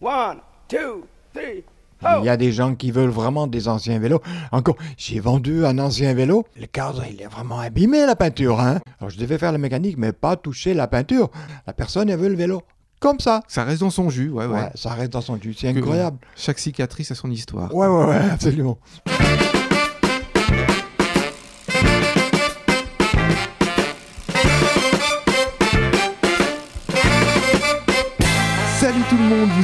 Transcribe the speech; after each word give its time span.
One, 0.00 0.40
two, 0.68 1.06
three. 1.32 1.64
Il 2.18 2.24
y 2.24 2.28
a 2.28 2.36
des 2.36 2.52
gens 2.52 2.74
qui 2.74 2.90
veulent 2.90 3.08
vraiment 3.08 3.46
des 3.46 3.68
anciens 3.68 3.98
vélos. 3.98 4.20
Encore, 4.52 4.76
j'ai 4.98 5.18
vendu 5.18 5.64
un 5.64 5.78
ancien 5.78 6.12
vélo. 6.12 6.44
Le 6.60 6.66
cadre, 6.66 7.02
il 7.10 7.22
est 7.22 7.26
vraiment 7.26 7.60
abîmé, 7.60 8.04
la 8.04 8.14
peinture. 8.14 8.60
Hein? 8.60 8.80
Alors, 9.00 9.08
je 9.08 9.18
devais 9.18 9.38
faire 9.38 9.52
la 9.52 9.58
mécanique, 9.58 9.96
mais 9.96 10.12
pas 10.12 10.36
toucher 10.36 10.74
la 10.74 10.86
peinture. 10.86 11.30
La 11.66 11.72
personne, 11.72 12.10
elle 12.10 12.18
veut 12.18 12.28
le 12.28 12.36
vélo. 12.36 12.62
Comme 13.00 13.20
ça. 13.20 13.40
Ça 13.48 13.64
reste 13.64 13.80
dans 13.80 13.90
son 13.90 14.10
jus, 14.10 14.30
ouais, 14.30 14.44
ouais. 14.44 14.60
Ouais, 14.60 14.70
ça 14.74 14.90
reste 14.90 15.12
dans 15.12 15.22
son 15.22 15.40
jus. 15.40 15.54
C'est 15.54 15.68
incroyable. 15.68 16.18
Chaque 16.36 16.58
cicatrice 16.58 17.10
a 17.10 17.14
son 17.14 17.30
histoire. 17.30 17.74
Ouais, 17.74 17.86
ouais, 17.86 18.04
ouais, 18.04 18.20
absolument. 18.30 18.78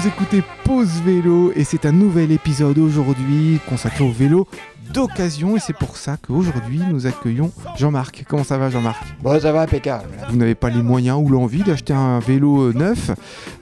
Vous 0.02 0.08
écoutez 0.08 0.42
Pause 0.64 1.00
Vélo 1.04 1.52
et 1.54 1.62
c'est 1.62 1.86
un 1.86 1.92
nouvel 1.92 2.32
épisode 2.32 2.78
aujourd'hui 2.78 3.60
consacré 3.68 4.02
au 4.02 4.10
vélo 4.10 4.48
d'occasion 4.92 5.56
et 5.56 5.60
c'est 5.60 5.76
pour 5.76 5.96
ça 5.96 6.16
qu'aujourd'hui 6.16 6.80
nous 6.90 7.06
accueillons 7.06 7.50
Jean-Marc. 7.76 8.24
Comment 8.28 8.44
ça 8.44 8.58
va 8.58 8.68
Jean-Marc? 8.68 9.02
Bon, 9.22 9.38
ça 9.40 9.52
va 9.52 9.62
impeccable. 9.62 10.04
Vous 10.28 10.36
n'avez 10.36 10.54
pas 10.54 10.70
les 10.70 10.82
moyens 10.82 11.18
ou 11.22 11.28
l'envie 11.28 11.62
d'acheter 11.62 11.92
un 11.92 12.18
vélo 12.18 12.62
euh, 12.62 12.72
neuf, 12.72 13.10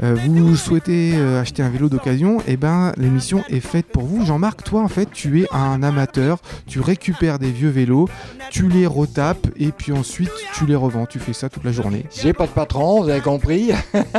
euh, 0.03 0.17
vous 0.27 0.57
souhaitez 0.57 1.13
euh, 1.15 1.41
acheter 1.41 1.63
un 1.63 1.69
vélo 1.69 1.89
d'occasion, 1.89 2.39
et 2.47 2.57
ben 2.57 2.93
l'émission 2.97 3.43
est 3.49 3.61
faite 3.61 3.87
pour 3.87 4.05
vous. 4.05 4.25
Jean-Marc, 4.25 4.65
toi 4.65 4.81
en 4.81 4.89
fait 4.89 5.09
tu 5.13 5.43
es 5.43 5.47
un 5.53 5.83
amateur, 5.83 6.39
tu 6.67 6.81
récupères 6.81 7.39
des 7.39 7.51
vieux 7.51 7.71
vélos, 7.71 8.09
tu 8.51 8.69
les 8.69 8.87
retapes 8.87 9.47
et 9.59 9.73
puis 9.73 9.93
ensuite 9.93 10.33
tu 10.55 10.67
les 10.67 10.77
revends. 10.77 11.07
Tu 11.07 11.19
fais 11.19 11.33
ça 11.33 11.49
toute 11.49 11.65
la 11.65 11.73
journée. 11.73 12.07
J'ai 12.11 12.33
pas 12.33 12.47
de 12.47 12.53
patron, 12.53 13.03
vous 13.03 13.09
avez 13.09 13.21
compris. 13.21 13.71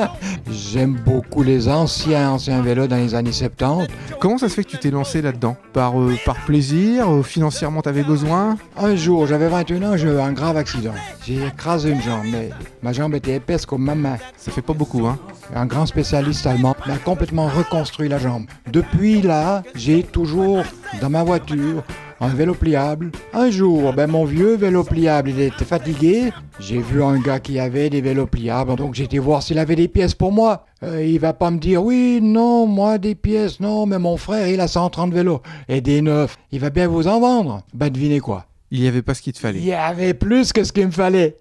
J'aime 0.52 1.00
beaucoup 1.06 1.44
les 1.44 1.68
anciens, 1.68 2.11
anciens 2.18 2.62
vélos 2.62 2.88
dans 2.88 2.98
les 2.98 3.16
années 3.16 3.32
70. 3.32 3.88
Comment 4.20 4.38
ça 4.38 4.50
se 4.50 4.56
fait 4.56 4.64
que 4.64 4.70
tu 4.70 4.78
t'es 4.78 4.92
lancé 4.92 5.22
là-dedans? 5.22 5.58
Par, 5.74 6.00
euh, 6.00 6.16
par 6.26 6.36
plaisir 6.46 7.10
euh, 7.10 7.24
Financièrement 7.24 7.82
t'avais 7.82 8.04
besoin? 8.04 8.58
Un 8.78 8.96
jour, 8.96 9.28
j'avais 9.28 9.48
21 9.48 9.84
ans, 9.84 9.98
j'ai 9.98 10.08
eu 10.08 10.20
un 10.20 10.34
grave 10.34 10.58
accident. 10.58 10.94
J'ai 11.26 11.46
écrasé 11.46 11.92
une 11.92 12.02
jambe, 12.02 12.26
mais 12.32 12.50
ma 12.82 12.94
jambe 12.94 13.16
était 13.16 13.36
épaisse 13.36 13.66
comme 13.66 13.84
ma 13.84 13.96
main. 13.96 14.18
Ça 14.38 14.52
fait 14.52 14.62
pas 14.62 14.74
beaucoup 14.74 15.06
hein 15.08 15.18
Un 15.56 15.66
grand 15.66 15.86
spécialiste 15.86 16.46
allemand 16.48 16.76
m'a 16.88 16.98
complètement 16.98 17.48
reconstruit 17.48 18.10
la 18.10 18.18
jambe. 18.18 18.46
Depuis 18.72 19.22
là, 19.22 19.64
j'ai 19.76 20.04
toujours 20.04 20.64
dans 21.02 21.10
ma 21.10 21.24
voiture 21.24 21.84
un 22.22 22.30
vélo 22.30 22.54
pliable. 22.54 23.12
Un 23.34 23.50
jour, 23.50 23.94
ben 23.94 24.10
mon 24.10 24.26
vieux 24.26 24.56
vélo 24.56 24.84
pliable, 24.84 25.32
il 25.32 25.42
était 25.42 25.66
fatigué. 25.66 26.32
J'ai 26.60 26.80
vu 26.80 27.04
un 27.04 27.20
gars 27.20 27.40
qui 27.40 27.60
avait 27.60 27.90
des 27.90 28.00
vélos 28.00 28.28
pliables, 28.28 28.76
donc 28.76 28.94
j'ai 28.94 29.06
été 29.06 29.18
voir 29.18 29.42
s'il 29.42 29.58
avait 29.58 29.76
des 29.76 29.88
pièces 29.88 30.14
pour 30.14 30.32
moi. 30.32 30.66
Euh, 30.84 31.04
il 31.04 31.20
va 31.20 31.34
pas 31.34 31.50
me 31.50 31.58
dire 31.58 31.84
oui, 31.84 32.20
non, 32.22 32.68
moi 32.68 33.00
des 33.00 33.16
pièces, 33.16 33.60
non, 33.60 33.88
mais 33.88 33.98
mon 33.98 34.18
frère 34.18 34.48
il 34.48 34.62
a 34.62 34.68
130 34.68 35.12
vélos 35.12 35.42
et 35.68 35.82
des 35.82 36.02
neufs. 36.02 36.38
Il 36.52 36.60
va 36.60 36.70
bien 36.70 36.88
vous 36.88 37.08
en 37.08 37.20
vendre. 37.20 37.64
Ben 37.74 37.90
devinez 37.90 38.20
quoi? 38.20 38.46
Il 38.70 38.82
y 38.82 38.88
avait 38.88 39.02
pas 39.02 39.16
ce 39.16 39.24
qu'il 39.24 39.34
te 39.34 39.40
il 39.40 39.42
fallait. 39.42 39.60
y 39.60 39.74
avait 39.74 40.14
plus 40.14 40.54
que 40.54 40.64
ce 40.64 40.72
qu'il 40.72 40.86
me 40.86 40.92
fallait. 40.92 41.38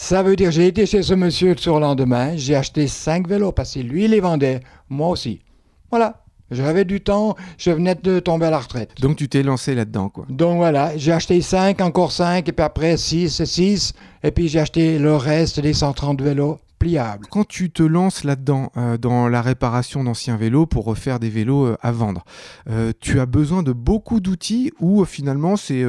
Ça 0.00 0.22
veut 0.22 0.36
dire 0.36 0.52
j'ai 0.52 0.68
été 0.68 0.86
chez 0.86 1.02
ce 1.02 1.14
monsieur 1.14 1.50
le 1.50 1.58
surlendemain, 1.58 2.36
j'ai 2.36 2.54
acheté 2.54 2.86
cinq 2.86 3.26
vélos 3.26 3.52
parce 3.52 3.74
que 3.74 3.80
lui 3.80 4.04
il 4.04 4.12
les 4.12 4.20
vendait, 4.20 4.60
moi 4.88 5.08
aussi. 5.08 5.40
Voilà, 5.90 6.22
j'avais 6.52 6.84
du 6.84 7.00
temps, 7.00 7.36
je 7.58 7.70
venais 7.70 7.94
de 7.94 8.20
tomber 8.20 8.46
à 8.46 8.50
la 8.50 8.58
retraite. 8.58 8.90
Donc 9.00 9.16
tu 9.16 9.28
t'es 9.28 9.42
lancé 9.42 9.74
là-dedans 9.74 10.08
quoi. 10.08 10.26
Donc 10.28 10.56
voilà, 10.56 10.96
j'ai 10.96 11.12
acheté 11.12 11.40
5, 11.40 11.80
encore 11.80 12.12
5, 12.12 12.48
et 12.48 12.52
puis 12.52 12.64
après 12.64 12.96
6 12.96 13.40
et 13.40 13.46
6, 13.46 13.92
et 14.22 14.30
puis 14.30 14.48
j'ai 14.48 14.60
acheté 14.60 14.98
le 14.98 15.16
reste 15.16 15.60
des 15.60 15.72
130 15.72 16.22
vélos 16.22 16.58
Quand 17.30 17.44
tu 17.46 17.70
te 17.70 17.82
lances 17.82 18.24
là-dedans, 18.24 18.70
euh, 18.76 18.98
dans 18.98 19.28
la 19.28 19.40
réparation 19.42 20.02
d'anciens 20.04 20.36
vélos 20.36 20.66
pour 20.66 20.84
refaire 20.84 21.20
des 21.20 21.28
vélos 21.30 21.66
euh, 21.66 21.76
à 21.80 21.92
vendre, 21.92 22.24
euh, 22.68 22.92
tu 23.00 23.20
as 23.20 23.26
besoin 23.26 23.62
de 23.62 23.72
beaucoup 23.72 24.20
d'outils 24.20 24.72
ou 24.80 25.04
finalement 25.04 25.56
c'est 25.56 25.84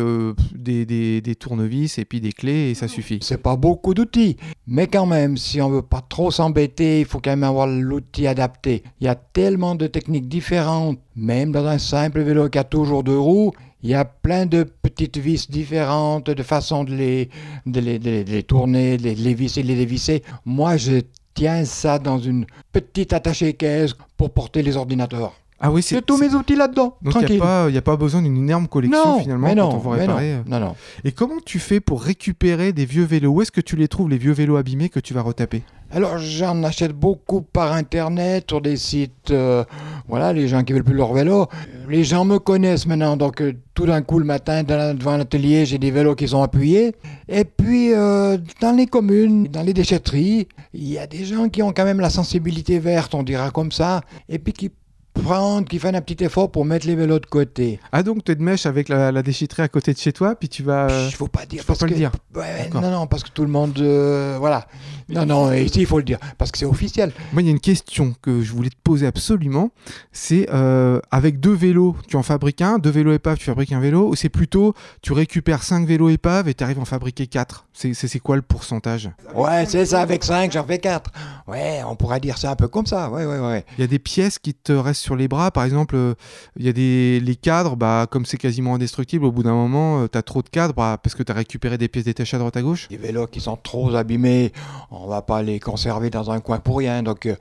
des, 0.53 0.85
des- 0.85 1.21
des 1.21 1.35
tournevis 1.35 1.97
et 1.97 2.05
puis 2.05 2.21
des 2.21 2.31
clés 2.31 2.69
et 2.69 2.73
ça 2.75 2.87
suffit? 2.87 3.19
C'est 3.21 3.41
pas 3.41 3.55
beaucoup 3.55 3.93
d'outils, 3.93 4.37
mais 4.67 4.87
quand 4.87 5.05
même, 5.05 5.37
si 5.37 5.61
on 5.61 5.69
veut 5.69 5.81
pas 5.81 6.01
trop 6.07 6.31
s'embêter, 6.31 6.99
il 6.99 7.05
faut 7.05 7.19
quand 7.19 7.31
même 7.31 7.43
avoir 7.43 7.67
l'outil 7.67 8.27
adapté. 8.27 8.83
Il 9.01 9.05
y 9.05 9.09
a 9.09 9.15
tellement 9.15 9.75
de 9.75 9.87
techniques 9.87 10.27
différentes, 10.27 10.99
même 11.15 11.51
dans 11.51 11.65
un 11.65 11.77
simple 11.79 12.21
vélo 12.21 12.49
qui 12.49 12.57
a 12.59 12.63
toujours 12.63 13.03
deux 13.03 13.17
roues, 13.17 13.51
il 13.83 13.89
y 13.89 13.93
a 13.93 14.05
plein 14.05 14.45
de 14.45 14.63
petites 14.63 15.17
vis 15.17 15.49
différentes, 15.51 16.29
de 16.29 16.43
façons 16.43 16.83
de 16.85 16.95
les, 16.95 17.29
de 17.65 17.79
les, 17.79 17.99
de 17.99 18.09
les- 18.09 18.23
de 18.23 18.31
les 18.31 18.43
tourner, 18.43 18.97
de 18.97 19.09
les, 19.09 19.33
visser, 19.33 19.61
de 19.61 19.67
les 19.67 19.75
dévisser. 19.75 20.23
Moi, 20.45 20.77
je 20.77 21.01
tiens 21.33 21.65
ça 21.65 21.99
dans 21.99 22.17
une 22.19 22.45
petite 22.71 23.11
attachée 23.13 23.53
caisse 23.53 23.93
pour 24.17 24.29
porter 24.31 24.61
les 24.63 24.77
ordinateurs. 24.77 25.33
Ah 25.65 25.71
oui, 25.71 25.81
C'est 25.81 26.01
tous 26.05 26.17
mes 26.17 26.33
outils 26.33 26.55
là-dedans, 26.57 26.97
Donc 27.01 27.15
il 27.21 27.29
n'y 27.29 27.37
a, 27.37 27.39
pas- 27.39 27.69
y 27.69 27.77
a 27.77 27.81
pas 27.81 27.95
besoin 27.95 28.21
d'une 28.21 28.35
énorme 28.35 28.67
collection 28.67 29.13
non, 29.13 29.19
finalement 29.21 29.47
mais 29.47 29.55
quand 29.55 29.69
non, 29.69 29.75
on 29.75 29.77
veut 29.79 29.95
mais 29.97 30.01
réparer. 30.01 30.33
non, 30.45 30.59
non, 30.59 30.65
non. 30.67 30.75
Et 31.05 31.13
comment 31.13 31.39
tu 31.45 31.57
fais 31.59 31.79
pour 31.79 32.03
récupérer 32.03 32.73
des 32.73 32.85
vieux 32.85 33.05
vélos? 33.05 33.31
Où 33.31 33.41
est-ce 33.41 33.51
que 33.51 33.61
tu 33.61 33.77
les 33.77 33.87
trouves 33.87 34.09
les 34.09 34.17
vieux 34.17 34.33
vélos 34.33 34.57
abîmés 34.57 34.89
que 34.89 34.99
tu 34.99 35.13
vas 35.13 35.21
retaper? 35.21 35.63
Alors 35.95 36.17
j'en 36.17 36.63
achète 36.63 36.91
beaucoup 36.91 37.43
par 37.43 37.71
internet 37.71 38.45
sur 38.49 38.61
des 38.61 38.77
sites, 38.77 39.29
euh, 39.29 39.63
voilà, 40.07 40.33
les 40.33 40.47
gens 40.47 40.63
qui 40.63 40.73
veulent 40.73 40.83
plus 40.83 40.95
leur 40.95 41.13
vélo. 41.13 41.45
Les 41.87 42.03
gens 42.03 42.25
me 42.25 42.39
connaissent 42.39 42.87
maintenant, 42.87 43.15
donc 43.15 43.43
euh, 43.43 43.53
tout 43.75 43.85
d'un 43.85 44.01
coup 44.01 44.17
le 44.17 44.25
matin 44.25 44.63
devant 44.63 45.17
l'atelier, 45.17 45.67
j'ai 45.67 45.77
des 45.77 45.91
vélos 45.91 46.15
qui 46.15 46.27
sont 46.27 46.41
appuyés. 46.41 46.95
Et 47.29 47.45
puis 47.45 47.93
euh, 47.93 48.39
dans 48.59 48.75
les 48.75 48.87
communes, 48.87 49.43
dans 49.49 49.61
les 49.61 49.73
déchetteries, 49.73 50.47
il 50.73 50.89
y 50.89 50.97
a 50.97 51.05
des 51.05 51.25
gens 51.25 51.47
qui 51.47 51.61
ont 51.61 51.71
quand 51.71 51.85
même 51.85 51.99
la 51.99 52.09
sensibilité 52.09 52.79
verte, 52.79 53.13
on 53.13 53.21
dira 53.21 53.51
comme 53.51 53.71
ça, 53.71 54.01
et 54.27 54.39
puis 54.39 54.53
qui 54.53 54.71
prennent, 55.13 55.65
qui 55.65 55.79
font 55.79 55.93
un 55.93 56.01
petit 56.01 56.23
effort 56.23 56.51
pour 56.51 56.65
mettre 56.65 56.87
les 56.87 56.95
vélos 56.95 57.19
de 57.19 57.25
côté. 57.25 57.79
Ah 57.91 58.03
donc 58.03 58.23
tu 58.23 58.31
es 58.31 58.35
de 58.35 58.41
mèche 58.43 58.65
avec 58.65 58.89
la, 58.89 59.11
la 59.11 59.23
déchetterie 59.23 59.61
à 59.63 59.67
côté 59.67 59.93
de 59.93 59.97
chez 59.97 60.11
toi 60.13 60.35
puis 60.35 60.49
tu 60.49 60.63
vas... 60.63 60.87
euh, 60.89 61.07
Il 61.09 61.15
faut 61.15 61.27
pas 61.27 61.45
dire 61.45 61.63
parce 61.65 61.79
pas 61.79 61.87
le 61.87 61.95
dire. 61.95 62.11
Ouais, 62.35 62.69
non 62.73 62.81
non 62.91 63.07
parce 63.07 63.23
que 63.23 63.29
tout 63.29 63.43
le 63.43 63.49
monde 63.51 63.77
euh, 63.79 64.37
voilà. 64.39 64.67
Non 65.09 65.25
non, 65.25 65.51
ici 65.53 65.81
il 65.81 65.85
faut 65.85 65.97
le 65.97 66.03
dire 66.03 66.17
parce 66.37 66.51
que 66.51 66.57
c'est 66.57 66.65
officiel. 66.65 67.11
Moi, 67.33 67.41
il 67.41 67.45
y 67.45 67.49
a 67.49 67.51
une 67.51 67.59
question 67.59 68.15
que 68.21 68.41
je 68.41 68.51
voulais 68.53 68.69
te 68.69 68.75
poser 68.83 69.05
absolument. 69.05 69.71
C'est 70.11 70.47
euh, 70.53 70.99
avec 71.11 71.39
deux 71.39 71.53
vélos, 71.53 71.95
tu 72.07 72.15
en 72.15 72.23
fabriques 72.23 72.61
un, 72.61 72.79
deux 72.79 72.89
vélos 72.89 73.13
épaves, 73.13 73.37
tu 73.37 73.45
fabriques 73.45 73.71
un 73.73 73.79
vélo, 73.79 74.07
ou 74.09 74.15
c'est 74.15 74.29
plutôt 74.29 74.73
tu 75.01 75.13
récupères 75.13 75.63
cinq 75.63 75.85
vélos 75.87 76.09
épaves 76.09 76.47
et 76.47 76.53
tu 76.53 76.63
arrives 76.63 76.79
à 76.79 76.81
en 76.81 76.85
fabriquer 76.85 77.27
quatre? 77.27 77.65
C'est 77.73 78.19
quoi 78.19 78.35
le 78.35 78.41
pourcentage? 78.41 79.09
Ouais, 79.35 79.65
c'est 79.67 79.85
ça, 79.87 80.01
avec 80.01 80.23
5, 80.23 80.51
j'en 80.51 80.63
fais 80.63 80.77
4. 80.77 81.11
Ouais, 81.47 81.81
on 81.87 81.95
pourrait 81.95 82.19
dire 82.19 82.37
ça 82.37 82.51
un 82.51 82.55
peu 82.55 82.67
comme 82.67 82.85
ça, 82.85 83.09
ouais, 83.09 83.25
ouais, 83.25 83.39
ouais. 83.39 83.65
Il 83.77 83.81
y 83.81 83.83
a 83.83 83.87
des 83.87 83.99
pièces 83.99 84.37
qui 84.39 84.53
te 84.53 84.71
restent 84.71 85.02
sur 85.03 85.15
les 85.15 85.27
bras, 85.27 85.51
par 85.51 85.63
exemple, 85.63 85.95
euh, 85.95 86.15
il 86.57 86.65
y 86.65 86.69
a 86.69 86.73
des 86.73 87.19
les 87.19 87.35
cadres, 87.35 87.75
bah, 87.75 88.07
comme 88.09 88.25
c'est 88.25 88.37
quasiment 88.37 88.75
indestructible, 88.75 89.25
au 89.25 89.31
bout 89.31 89.43
d'un 89.43 89.53
moment, 89.53 90.07
tu 90.07 90.17
as 90.17 90.21
trop 90.23 90.41
de 90.41 90.49
cadres 90.49 90.73
bah, 90.73 90.97
parce 91.01 91.15
que 91.15 91.23
tu 91.23 91.31
as 91.31 91.35
récupéré 91.35 91.77
des 91.77 91.87
pièces 91.87 92.05
détachées 92.05 92.35
à 92.35 92.39
droite 92.39 92.57
à 92.57 92.61
gauche. 92.61 92.87
Les 92.89 92.97
vélos 92.97 93.27
qui 93.27 93.41
sont 93.41 93.57
trop 93.57 93.93
abîmés, 93.95 94.51
on 94.91 95.07
va 95.07 95.21
pas 95.21 95.41
les 95.41 95.59
conserver 95.59 96.09
dans 96.09 96.31
un 96.31 96.39
coin 96.39 96.59
pour 96.59 96.77
rien, 96.77 97.03
donc 97.03 97.25
euh, 97.25 97.35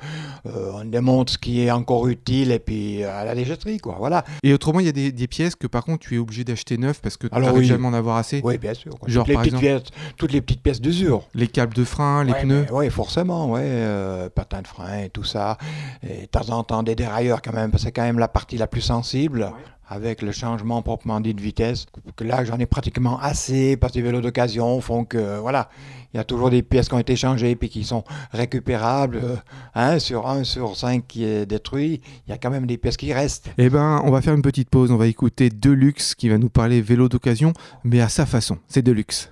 euh, 0.47 0.73
on 0.75 0.85
démonte 0.85 1.31
ce 1.31 1.39
qui 1.39 1.63
est 1.63 1.71
encore 1.71 2.09
utile 2.09 2.51
et 2.51 2.59
puis 2.59 3.03
euh, 3.03 3.21
à 3.21 3.25
la 3.25 3.35
déchetterie, 3.35 3.79
quoi, 3.79 3.97
voilà. 3.99 4.25
Et 4.43 4.53
autrement, 4.53 4.81
il 4.81 4.87
y 4.87 4.89
a 4.89 4.93
des, 4.93 5.13
des 5.13 5.27
pièces 5.27 5.55
que 5.55 5.67
par 5.67 5.85
contre 5.85 6.01
tu 6.01 6.17
es 6.17 6.19
obligé 6.19 6.45
d'acheter 6.45 6.79
neuf 6.79 7.01
parce 7.01 7.17
que 7.17 7.27
tu 7.27 7.35
n'arrives 7.39 7.61
oui. 7.61 7.65
jamais 7.65 7.87
en 7.87 7.95
avoir 7.95 8.17
assez. 8.17 8.41
Oui, 8.45 8.59
bien 8.59 8.75
sûr. 8.75 8.99
quoi. 8.99 9.09
Genre, 9.09 9.25
toutes, 9.25 9.29
les 9.29 9.35
par 9.35 9.43
petites 9.43 9.55
exemple 9.55 9.83
pièces, 9.83 10.15
toutes 10.17 10.33
les 10.33 10.41
petites 10.41 10.63
pièces 10.63 10.81
d'usure. 10.81 11.29
Les 11.35 11.47
câbles 11.47 11.75
de 11.75 11.85
frein, 11.85 12.25
les 12.25 12.33
ouais, 12.33 12.43
pneus. 12.43 12.67
Oui, 12.73 12.91
forcément, 12.91 13.51
ouais, 13.51 13.61
euh, 13.65 14.29
patins 14.29 14.63
de 14.63 14.67
frein 14.67 15.05
et 15.05 15.11
tout 15.11 15.25
ça. 15.25 15.59
Et 16.03 16.23
de 16.23 16.27
temps 16.27 16.51
en 16.51 16.65
temps 16.65 16.83
des 16.83 16.95
dérailleurs 16.95 17.43
quand 17.53 17.59
même, 17.59 17.71
parce 17.71 17.83
que 17.83 17.89
c'est 17.89 17.93
quand 17.93 18.03
même 18.03 18.19
la 18.19 18.29
partie 18.29 18.57
la 18.57 18.67
plus 18.67 18.81
sensible. 18.81 19.53
Avec 19.89 20.23
le 20.23 20.33
changement 20.33 20.81
proprement 20.81 21.21
dit 21.21 21.35
de 21.35 21.41
vitesse, 21.43 21.85
que 22.17 22.25
là 22.25 22.47
j'en 22.47 22.59
ai 22.59 22.65
pratiquement 22.65 23.21
assez 23.21 23.77
parce 23.77 23.93
que 23.93 23.99
les 23.99 24.03
vélos 24.05 24.23
d'occasion 24.23 24.81
font 24.81 25.05
que 25.05 25.39
voilà, 25.39 25.69
il 26.15 26.17
y 26.17 26.21
a 26.21 26.25
toujours 26.25 26.49
des 26.49 26.63
pièces 26.63 26.89
qui 26.89 26.95
ont 26.95 26.99
été 26.99 27.15
changées 27.15 27.55
puis 27.57 27.69
qui 27.69 27.85
sont 27.85 28.03
récupérables. 28.33 29.21
euh, 29.23 29.37
hein, 29.75 29.99
sur 29.99 30.27
1 30.29 30.45
sur 30.45 30.77
5 30.77 31.07
qui 31.07 31.25
est 31.25 31.45
détruit, 31.45 32.01
il 32.27 32.31
y 32.31 32.33
a 32.33 32.39
quand 32.39 32.49
même 32.49 32.65
des 32.67 32.79
pièces 32.79 32.97
qui 32.97 33.13
restent. 33.13 33.51
Eh 33.59 33.69
ben, 33.69 34.01
on 34.05 34.11
va 34.11 34.23
faire 34.23 34.33
une 34.35 34.41
petite 34.41 34.71
pause. 34.71 34.91
On 34.91 34.97
va 34.97 35.09
écouter 35.09 35.51
Deluxe 35.51 36.15
qui 36.15 36.31
va 36.31 36.39
nous 36.39 36.49
parler 36.49 36.81
vélo 36.81 37.11
d'occasion, 37.11 37.53
mais 37.85 38.01
à 38.01 38.09
sa 38.09 38.25
façon. 38.25 38.57
C'est 38.69 38.83
Deluxe. 38.83 39.31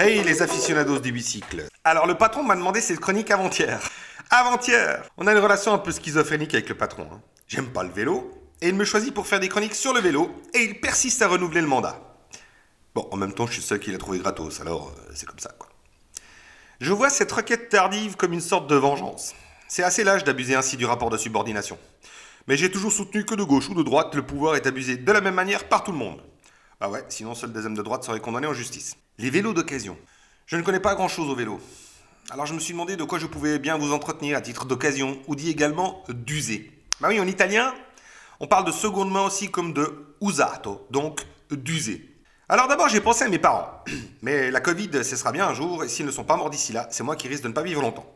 Hey 0.00 0.22
les 0.22 0.42
aficionados 0.42 1.00
du 1.00 1.10
bicycle. 1.10 1.66
Alors 1.82 2.06
le 2.06 2.14
patron 2.14 2.44
m'a 2.44 2.54
demandé 2.54 2.80
cette 2.80 3.00
chronique 3.00 3.32
avant-hier. 3.32 3.80
Avant-hier 4.30 5.02
On 5.16 5.26
a 5.26 5.32
une 5.32 5.38
relation 5.38 5.72
un 5.72 5.78
peu 5.78 5.90
schizophrénique 5.90 6.54
avec 6.54 6.68
le 6.68 6.76
patron. 6.76 7.08
hein. 7.12 7.20
J'aime 7.48 7.72
pas 7.72 7.82
le 7.82 7.90
vélo, 7.90 8.30
et 8.60 8.68
il 8.68 8.76
me 8.76 8.84
choisit 8.84 9.12
pour 9.12 9.26
faire 9.26 9.40
des 9.40 9.48
chroniques 9.48 9.74
sur 9.74 9.92
le 9.92 9.98
vélo, 9.98 10.30
et 10.54 10.60
il 10.60 10.80
persiste 10.80 11.20
à 11.22 11.26
renouveler 11.26 11.62
le 11.62 11.66
mandat. 11.66 12.00
Bon, 12.94 13.08
en 13.10 13.16
même 13.16 13.32
temps, 13.32 13.48
je 13.48 13.54
suis 13.54 13.60
le 13.62 13.66
seul 13.66 13.80
qui 13.80 13.90
l'a 13.90 13.98
trouvé 13.98 14.20
gratos, 14.20 14.60
alors 14.60 14.92
euh, 14.96 15.12
c'est 15.14 15.26
comme 15.26 15.40
ça, 15.40 15.50
quoi. 15.58 15.68
Je 16.80 16.92
vois 16.92 17.10
cette 17.10 17.32
requête 17.32 17.68
tardive 17.68 18.14
comme 18.14 18.32
une 18.32 18.40
sorte 18.40 18.70
de 18.70 18.76
vengeance. 18.76 19.34
C'est 19.66 19.82
assez 19.82 20.04
lâche 20.04 20.22
d'abuser 20.22 20.54
ainsi 20.54 20.76
du 20.76 20.86
rapport 20.86 21.10
de 21.10 21.16
subordination. 21.16 21.76
Mais 22.46 22.56
j'ai 22.56 22.70
toujours 22.70 22.92
soutenu 22.92 23.24
que 23.24 23.34
de 23.34 23.42
gauche 23.42 23.68
ou 23.68 23.74
de 23.74 23.82
droite, 23.82 24.14
le 24.14 24.22
pouvoir 24.22 24.54
est 24.54 24.68
abusé 24.68 24.96
de 24.96 25.10
la 25.12 25.20
même 25.20 25.34
manière 25.34 25.68
par 25.68 25.82
tout 25.82 25.90
le 25.90 25.98
monde. 25.98 26.20
Bah 26.80 26.88
ouais, 26.88 27.04
sinon 27.08 27.34
seul 27.34 27.52
des 27.52 27.66
hommes 27.66 27.74
de 27.74 27.82
droite 27.82 28.04
seraient 28.04 28.20
condamnés 28.20 28.46
en 28.46 28.52
justice. 28.52 28.96
Les 29.18 29.30
vélos 29.30 29.52
d'occasion. 29.52 29.98
Je 30.46 30.56
ne 30.56 30.62
connais 30.62 30.78
pas 30.78 30.94
grand-chose 30.94 31.28
au 31.28 31.34
vélo. 31.34 31.60
Alors 32.30 32.46
je 32.46 32.54
me 32.54 32.60
suis 32.60 32.72
demandé 32.72 32.94
de 32.94 33.02
quoi 33.02 33.18
je 33.18 33.26
pouvais 33.26 33.58
bien 33.58 33.76
vous 33.76 33.92
entretenir 33.92 34.38
à 34.38 34.40
titre 34.40 34.64
d'occasion, 34.64 35.20
ou 35.26 35.34
dit 35.34 35.50
également 35.50 36.04
d'user. 36.08 36.70
Bah 37.00 37.08
oui, 37.08 37.18
en 37.18 37.26
italien, 37.26 37.74
on 38.38 38.46
parle 38.46 38.64
de 38.64 38.70
seconde 38.70 39.10
main 39.10 39.22
aussi 39.22 39.50
comme 39.50 39.72
de 39.72 40.14
usato, 40.22 40.86
donc 40.90 41.26
d'user. 41.50 42.14
Alors 42.48 42.68
d'abord 42.68 42.88
j'ai 42.88 43.00
pensé 43.00 43.24
à 43.24 43.28
mes 43.28 43.40
parents. 43.40 43.82
Mais 44.22 44.52
la 44.52 44.60
Covid 44.60 45.02
cessera 45.02 45.32
bien 45.32 45.48
un 45.48 45.54
jour, 45.54 45.82
et 45.82 45.88
s'ils 45.88 46.06
ne 46.06 46.12
sont 46.12 46.24
pas 46.24 46.36
morts 46.36 46.50
d'ici 46.50 46.72
là, 46.72 46.86
c'est 46.92 47.02
moi 47.02 47.16
qui 47.16 47.26
risque 47.26 47.42
de 47.42 47.48
ne 47.48 47.54
pas 47.54 47.64
vivre 47.64 47.82
longtemps. 47.82 48.06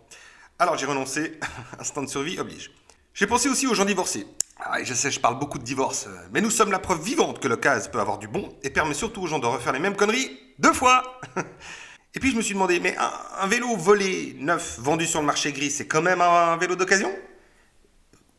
Alors 0.61 0.79
j'ai 0.79 0.87
renoncé, 0.87 1.41
instinct 1.81 2.03
de 2.03 2.09
survie 2.09 2.39
oblige. 2.39 2.71
J'ai 3.13 3.27
pensé 3.27 3.49
aussi 3.49 3.67
aux 3.67 3.75
gens 3.75 3.85
divorcés. 3.85 4.25
Ah, 4.65 4.83
je 4.85 4.95
sais, 4.95 5.11
je 5.11 5.19
parle 5.19 5.39
beaucoup 5.39 5.59
de 5.59 5.65
divorce, 5.65 6.07
mais 6.33 6.41
nous 6.41 6.51
sommes 6.51 6.71
la 6.71 6.79
preuve 6.79 7.03
vivante 7.03 7.41
que 7.41 7.49
l'occasion 7.49 7.91
peut 7.91 7.99
avoir 7.99 8.19
du 8.19 8.29
bon 8.29 8.49
et 8.63 8.71
permet 8.71 8.95
surtout 8.95 9.23
aux 9.23 9.27
gens 9.27 9.41
de 9.41 9.47
refaire 9.47 9.73
les 9.73 9.81
mêmes 9.81 9.97
conneries 9.97 10.39
deux 10.59 10.73
fois. 10.73 11.21
et 12.15 12.21
puis 12.21 12.31
je 12.31 12.37
me 12.37 12.43
suis 12.43 12.55
demandé, 12.55 12.79
mais 12.79 12.97
un, 12.97 13.47
vélo 13.49 13.77
volé, 13.77 14.37
neuf, 14.39 14.79
vendu 14.79 15.07
sur 15.07 15.21
le 15.21 15.27
marché 15.27 15.53
gris, 15.53 15.71
c'est 15.71 15.89
quand 15.89 16.03
même 16.03 16.21
un, 16.21 16.57
vélo 16.59 16.77
d'occasion? 16.77 17.13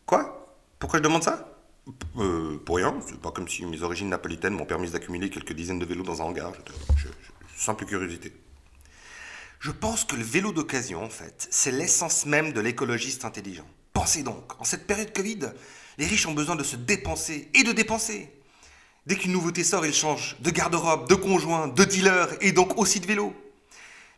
Quoi? 0.05 0.55
Pourquoi 0.79 0.99
je 0.99 1.03
demande 1.03 1.23
ça? 1.23 1.49
Euh, 2.17 2.57
Pour 2.65 2.77
rien, 2.77 2.95
c'est 3.05 3.19
pas 3.19 3.31
comme 3.31 3.49
si 3.49 3.65
mes 3.65 3.83
origines 3.83 4.09
napolitaines 4.09 4.53
m'ont 4.53 4.65
permis 4.65 4.89
d'accumuler 4.89 5.29
quelques 5.29 5.53
dizaines 5.53 5.79
de 5.79 5.85
vélos 5.85 6.03
dans 6.03 6.21
un 6.21 6.25
hangar. 6.25 6.53
simple 7.57 7.85
curiosité. 7.85 8.33
Je 9.59 9.71
pense 9.71 10.05
que 10.05 10.15
le 10.15 10.23
vélo 10.23 10.53
d'occasion, 10.53 11.03
en 11.03 11.09
fait, 11.09 11.47
c'est 11.51 11.71
l'essence 11.71 12.25
même 12.25 12.53
de 12.53 12.61
l'écologiste 12.61 13.25
intelligent. 13.25 13.67
Pensez 13.91 14.23
donc, 14.23 14.59
en 14.59 14.63
cette 14.63 14.87
période 14.87 15.13
Covid, 15.13 15.39
les 15.98 16.06
riches 16.06 16.25
ont 16.28 16.34
besoin 16.34 16.56
de 16.56 16.63
se 16.63 16.75
dépenser 16.75 17.50
et 17.54 17.63
de 17.63 17.72
dépenser. 17.72 18.30
Dès 19.06 19.16
qu'une 19.16 19.34
nouveauté 19.34 19.63
sort, 19.63 19.86
ils 19.86 19.94
changent 19.94 20.38
de 20.40 20.50
garde-robe, 20.50 21.10
de 21.10 21.16
conjoint, 21.16 21.68
de 21.68 21.84
dealer 21.84 22.30
et 22.42 22.51
donc 22.51 22.78
aussi 22.78 23.00
de 23.00 23.06
vélo. 23.06 23.34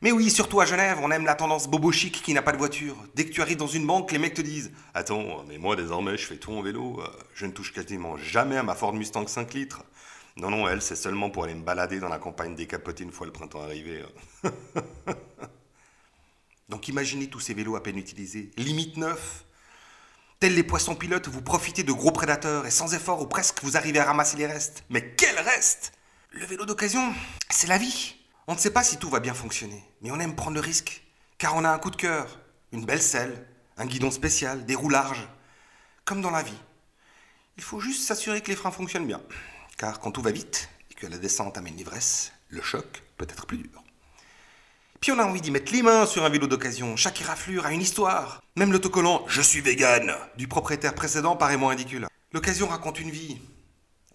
Mais 0.01 0.11
oui, 0.11 0.29
surtout 0.29 0.59
à 0.61 0.65
Genève, 0.65 0.99
on 1.01 1.09
aime 1.09 1.25
la 1.25 1.33
tendance 1.33 1.67
bobo 1.67 1.91
chic 1.91 2.21
qui 2.21 2.33
n'a 2.33 2.43
pas 2.43 2.51
de 2.51 2.57
voiture. 2.57 2.95
Dès 3.15 3.25
que 3.25 3.31
tu 3.31 3.41
arrives 3.41 3.57
dans 3.57 3.65
une 3.65 3.87
banque, 3.87 4.11
les 4.11 4.19
mecs 4.19 4.35
te 4.35 4.41
disent 4.41 4.71
Attends, 4.93 5.43
mais 5.47 5.57
moi 5.57 5.75
désormais 5.75 6.17
je 6.17 6.25
fais 6.25 6.37
tout 6.37 6.51
en 6.51 6.61
vélo, 6.61 6.99
euh, 6.99 7.07
je 7.33 7.47
ne 7.47 7.51
touche 7.51 7.73
quasiment 7.73 8.15
jamais 8.17 8.57
à 8.57 8.63
ma 8.63 8.75
Ford 8.75 8.93
Mustang 8.93 9.25
5 9.25 9.53
litres. 9.53 9.83
Non, 10.37 10.49
non, 10.51 10.67
elle, 10.67 10.81
c'est 10.81 10.97
seulement 10.97 11.29
pour 11.29 11.45
aller 11.45 11.55
me 11.55 11.63
balader 11.63 11.99
dans 11.99 12.09
la 12.09 12.19
campagne 12.19 12.55
décapotée 12.55 13.05
une 13.05 13.11
fois 13.11 13.25
le 13.25 13.31
printemps 13.31 13.61
arrivé. 13.61 14.03
Donc 16.69 16.87
imaginez 16.89 17.27
tous 17.27 17.39
ces 17.39 17.53
vélos 17.53 17.75
à 17.77 17.81
peine 17.81 17.97
utilisés, 17.97 18.51
limite 18.57 18.97
neufs, 18.97 19.44
Tels 20.39 20.53
les 20.53 20.63
poissons 20.63 20.95
pilotes, 20.95 21.29
vous 21.29 21.41
profitez 21.41 21.83
de 21.83 21.93
gros 21.93 22.11
prédateurs 22.11 22.65
et 22.65 22.71
sans 22.71 22.93
effort 22.93 23.21
ou 23.21 23.25
presque 23.25 23.63
vous 23.63 23.77
arrivez 23.77 23.99
à 23.99 24.05
ramasser 24.05 24.35
les 24.35 24.45
restes. 24.45 24.83
Mais 24.89 25.15
quel 25.15 25.37
reste 25.39 25.93
Le 26.31 26.45
vélo 26.45 26.65
d'occasion, 26.65 27.13
c'est 27.49 27.67
la 27.67 27.77
vie. 27.77 28.15
On 28.47 28.53
ne 28.53 28.59
sait 28.59 28.71
pas 28.73 28.83
si 28.83 28.97
tout 28.97 29.09
va 29.09 29.21
bien 29.21 29.33
fonctionner, 29.33 29.81
mais 30.01 30.11
on 30.11 30.19
aime 30.19 30.35
prendre 30.35 30.55
le 30.55 30.61
risque. 30.61 31.03
Car 31.37 31.55
on 31.55 31.63
a 31.63 31.69
un 31.69 31.79
coup 31.79 31.89
de 31.89 31.95
cœur, 31.95 32.39
une 32.73 32.85
belle 32.85 33.01
selle, 33.01 33.47
un 33.77 33.85
guidon 33.85 34.11
spécial, 34.11 34.65
des 34.65 34.75
roues 34.75 34.89
larges. 34.89 35.27
Comme 36.03 36.21
dans 36.21 36.31
la 36.31 36.43
vie. 36.43 36.61
Il 37.57 37.63
faut 37.63 37.79
juste 37.79 38.05
s'assurer 38.05 38.41
que 38.41 38.49
les 38.49 38.57
freins 38.57 38.71
fonctionnent 38.71 39.07
bien. 39.07 39.21
Car 39.77 40.01
quand 40.01 40.11
tout 40.11 40.21
va 40.21 40.31
vite 40.31 40.69
et 40.91 40.95
que 40.95 41.07
la 41.07 41.17
descente 41.17 41.57
amène 41.57 41.77
l'ivresse, 41.77 42.33
le 42.49 42.61
choc 42.61 43.03
peut 43.15 43.27
être 43.29 43.45
plus 43.45 43.57
dur. 43.57 43.84
Puis 45.05 45.11
on 45.11 45.19
a 45.19 45.23
envie 45.23 45.39
d'y 45.39 45.51
mettre 45.51 45.71
les 45.71 45.83
mains 45.83 46.07
sur 46.07 46.25
un 46.25 46.29
vélo 46.29 46.47
d'occasion. 46.47 46.95
Chaque 46.95 47.21
éraflure 47.21 47.67
a 47.67 47.71
une 47.71 47.81
histoire. 47.83 48.41
Même 48.55 48.71
l'autocollant 48.71 49.23
Je 49.27 49.39
suis 49.39 49.61
vegan 49.61 50.11
du 50.35 50.47
propriétaire 50.47 50.95
précédent 50.95 51.35
paraît 51.35 51.57
moins 51.57 51.69
ridicule. 51.69 52.07
L'occasion 52.31 52.67
raconte 52.67 52.99
une 52.99 53.11
vie. 53.11 53.39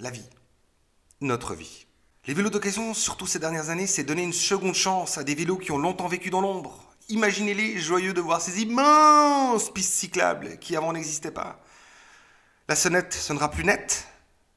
La 0.00 0.10
vie. 0.10 0.28
Notre 1.20 1.54
vie. 1.54 1.87
Les 2.26 2.34
vélos 2.34 2.50
d'occasion, 2.50 2.92
surtout 2.92 3.28
ces 3.28 3.38
dernières 3.38 3.70
années, 3.70 3.87
c'est 3.87 4.02
donner 4.02 4.25
une 4.25 4.32
seconde 4.32 4.75
chance 4.75 5.16
à 5.16 5.22
des 5.22 5.37
vélos 5.37 5.58
qui 5.58 5.70
ont 5.70 5.78
longtemps 5.78 6.08
vécu 6.08 6.28
dans 6.28 6.40
l'ombre. 6.40 6.92
Imaginez-les 7.08 7.78
joyeux 7.78 8.12
de 8.12 8.20
voir 8.20 8.40
ces 8.40 8.60
immenses 8.60 9.72
pistes 9.72 9.94
cyclables 9.94 10.58
qui 10.58 10.75
avant 10.75 10.92
n'existaient 10.92 11.31
pas. 11.31 11.60
La 12.66 12.75
sonnette 12.75 13.14
sonnera 13.14 13.48
plus 13.48 13.62
nette, 13.62 14.08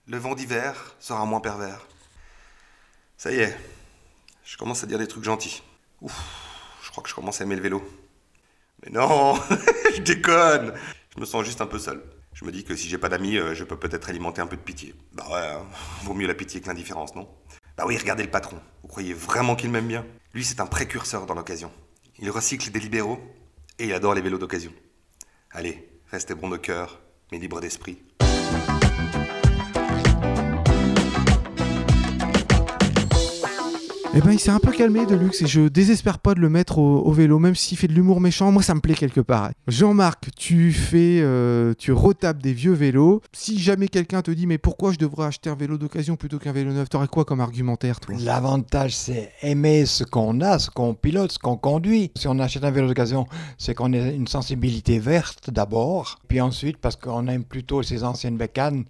le 0.08 0.18
vent 0.18 0.34
d'hiver 0.34 0.96
sera 1.00 1.24
moins 1.26 1.42
pervers. 1.42 1.86
Ça 3.18 3.32
y 3.32 3.36
est, 3.36 3.56
je 4.44 4.58
commence 4.58 4.84
à 4.84 4.88
dire 4.88 4.98
des 4.98 5.08
trucs 5.08 5.26
gentils. 5.26 5.62
Ouf, 6.04 6.22
je 6.84 6.92
crois 6.92 7.02
que 7.02 7.10
je 7.10 7.16
commence 7.16 7.40
à 7.40 7.46
aimer 7.46 7.56
le 7.56 7.62
vélo. 7.62 7.82
Mais 8.84 8.92
non, 8.92 9.36
je 9.96 10.02
déconne. 10.02 10.74
Je 11.16 11.22
me 11.22 11.26
sens 11.26 11.46
juste 11.46 11.62
un 11.62 11.66
peu 11.66 11.80
seul. 11.80 12.04
Je 12.34 12.44
me 12.44 12.52
dis 12.52 12.66
que 12.66 12.76
si 12.76 12.90
j'ai 12.90 12.98
pas 12.98 13.08
d'amis, 13.08 13.38
euh, 13.38 13.54
je 13.54 13.64
peux 13.64 13.78
peut-être 13.78 14.10
alimenter 14.10 14.42
un 14.42 14.48
peu 14.48 14.58
de 14.58 14.62
pitié. 14.62 14.94
Bah 15.14 15.26
ouais, 15.32 15.40
hein. 15.40 15.66
vaut 16.04 16.14
mieux 16.14 16.28
la 16.28 16.34
pitié 16.34 16.60
que 16.60 16.68
l'indifférence, 16.68 17.16
non? 17.16 17.30
Bah 17.78 17.86
oui, 17.88 17.98
regardez 17.98 18.24
le 18.24 18.30
patron. 18.30 18.60
Vous 18.82 18.90
croyez 18.90 19.14
vraiment 19.14 19.56
qu'il 19.56 19.72
m'aime 19.72 19.88
bien? 19.88 20.06
Lui, 20.34 20.44
c'est 20.44 20.60
un 20.60 20.66
précurseur 20.66 21.26
dans 21.26 21.36
l'occasion. 21.36 21.72
Il 22.20 22.30
recycle 22.30 22.70
des 22.70 22.80
libéraux 22.82 23.20
et 23.80 23.86
il 23.86 23.94
adore 23.94 24.14
les 24.14 24.22
vélos 24.22 24.38
d'occasion. 24.38 24.74
Allez, 25.52 25.90
restez 26.12 26.36
bon 26.36 26.50
de 26.50 26.58
cœur, 26.58 27.00
mais 27.32 27.40
libre 27.40 27.62
d'esprit. 27.62 28.04
Eh 34.16 34.22
ben, 34.22 34.32
il 34.32 34.40
s'est 34.40 34.52
un 34.52 34.60
peu 34.60 34.72
calmé 34.72 35.08
de 35.08 35.16
luxe 35.16 35.42
et 35.42 35.48
je 35.48 35.62
désespère 35.62 36.20
pas 36.20 36.36
de 36.36 36.40
le 36.40 36.48
mettre 36.48 36.78
au, 36.78 37.12
vélo, 37.12 37.40
même 37.40 37.56
s'il 37.56 37.80
fait 37.80 37.88
de 37.88 37.94
l'humour 37.94 38.22
méchant. 38.22 38.52
Moi, 38.52 38.62
ça 38.62 38.76
me 38.76 38.80
plaît 38.80 38.94
quelque 38.94 39.22
part. 39.22 39.50
Jean-Marc, 39.68 40.30
tu 40.36 40.72
fais, 40.72 41.20
euh, 41.22 41.74
tu 41.80 41.92
retapes 41.92 42.38
des 42.38 42.54
vieux 42.54 42.74
vélos. 42.74 43.24
Si 43.32 43.58
jamais 43.60 43.88
quelqu'un 43.88 44.22
te 44.22 44.30
dit, 44.30 44.46
mais 44.46 44.60
pourquoi 44.60 44.92
je 44.92 45.00
devrais 45.00 45.26
acheter 45.26 45.50
un 45.50 45.56
vélo 45.56 45.80
d'occasion 45.80 46.16
plutôt 46.16 46.38
qu'un 46.38 46.52
vélo 46.52 46.74
neuf, 46.74 46.90
t'aurais 46.90 47.08
quoi 47.08 47.26
comme 47.26 47.42
argumentaire, 47.42 48.00
toi? 48.00 48.14
L'avantage, 48.20 48.96
c'est 48.96 49.32
aimer 49.42 49.88
ce 49.88 50.04
qu'on 50.04 50.42
a, 50.42 50.60
ce 50.60 50.70
qu'on 50.70 50.94
pilote, 50.94 51.32
ce 51.32 51.40
qu'on 51.40 51.58
conduit. 51.58 52.12
Si 52.16 52.28
on 52.28 52.38
achète 52.38 52.64
un 52.66 52.72
vélo 52.72 52.90
d'occasion, 52.90 53.26
c'est 53.58 53.74
qu'on 53.74 53.94
a 53.94 53.98
une 53.98 54.28
sensibilité 54.28 55.00
verte 55.00 55.50
d'abord, 55.50 56.20
puis 56.28 56.40
ensuite 56.40 56.78
parce 56.78 56.98
qu'on 56.98 57.26
aime 57.26 57.44
plutôt 57.44 57.82
ces 57.82 58.04
anciennes 58.04 58.38
bécanes 58.38 58.84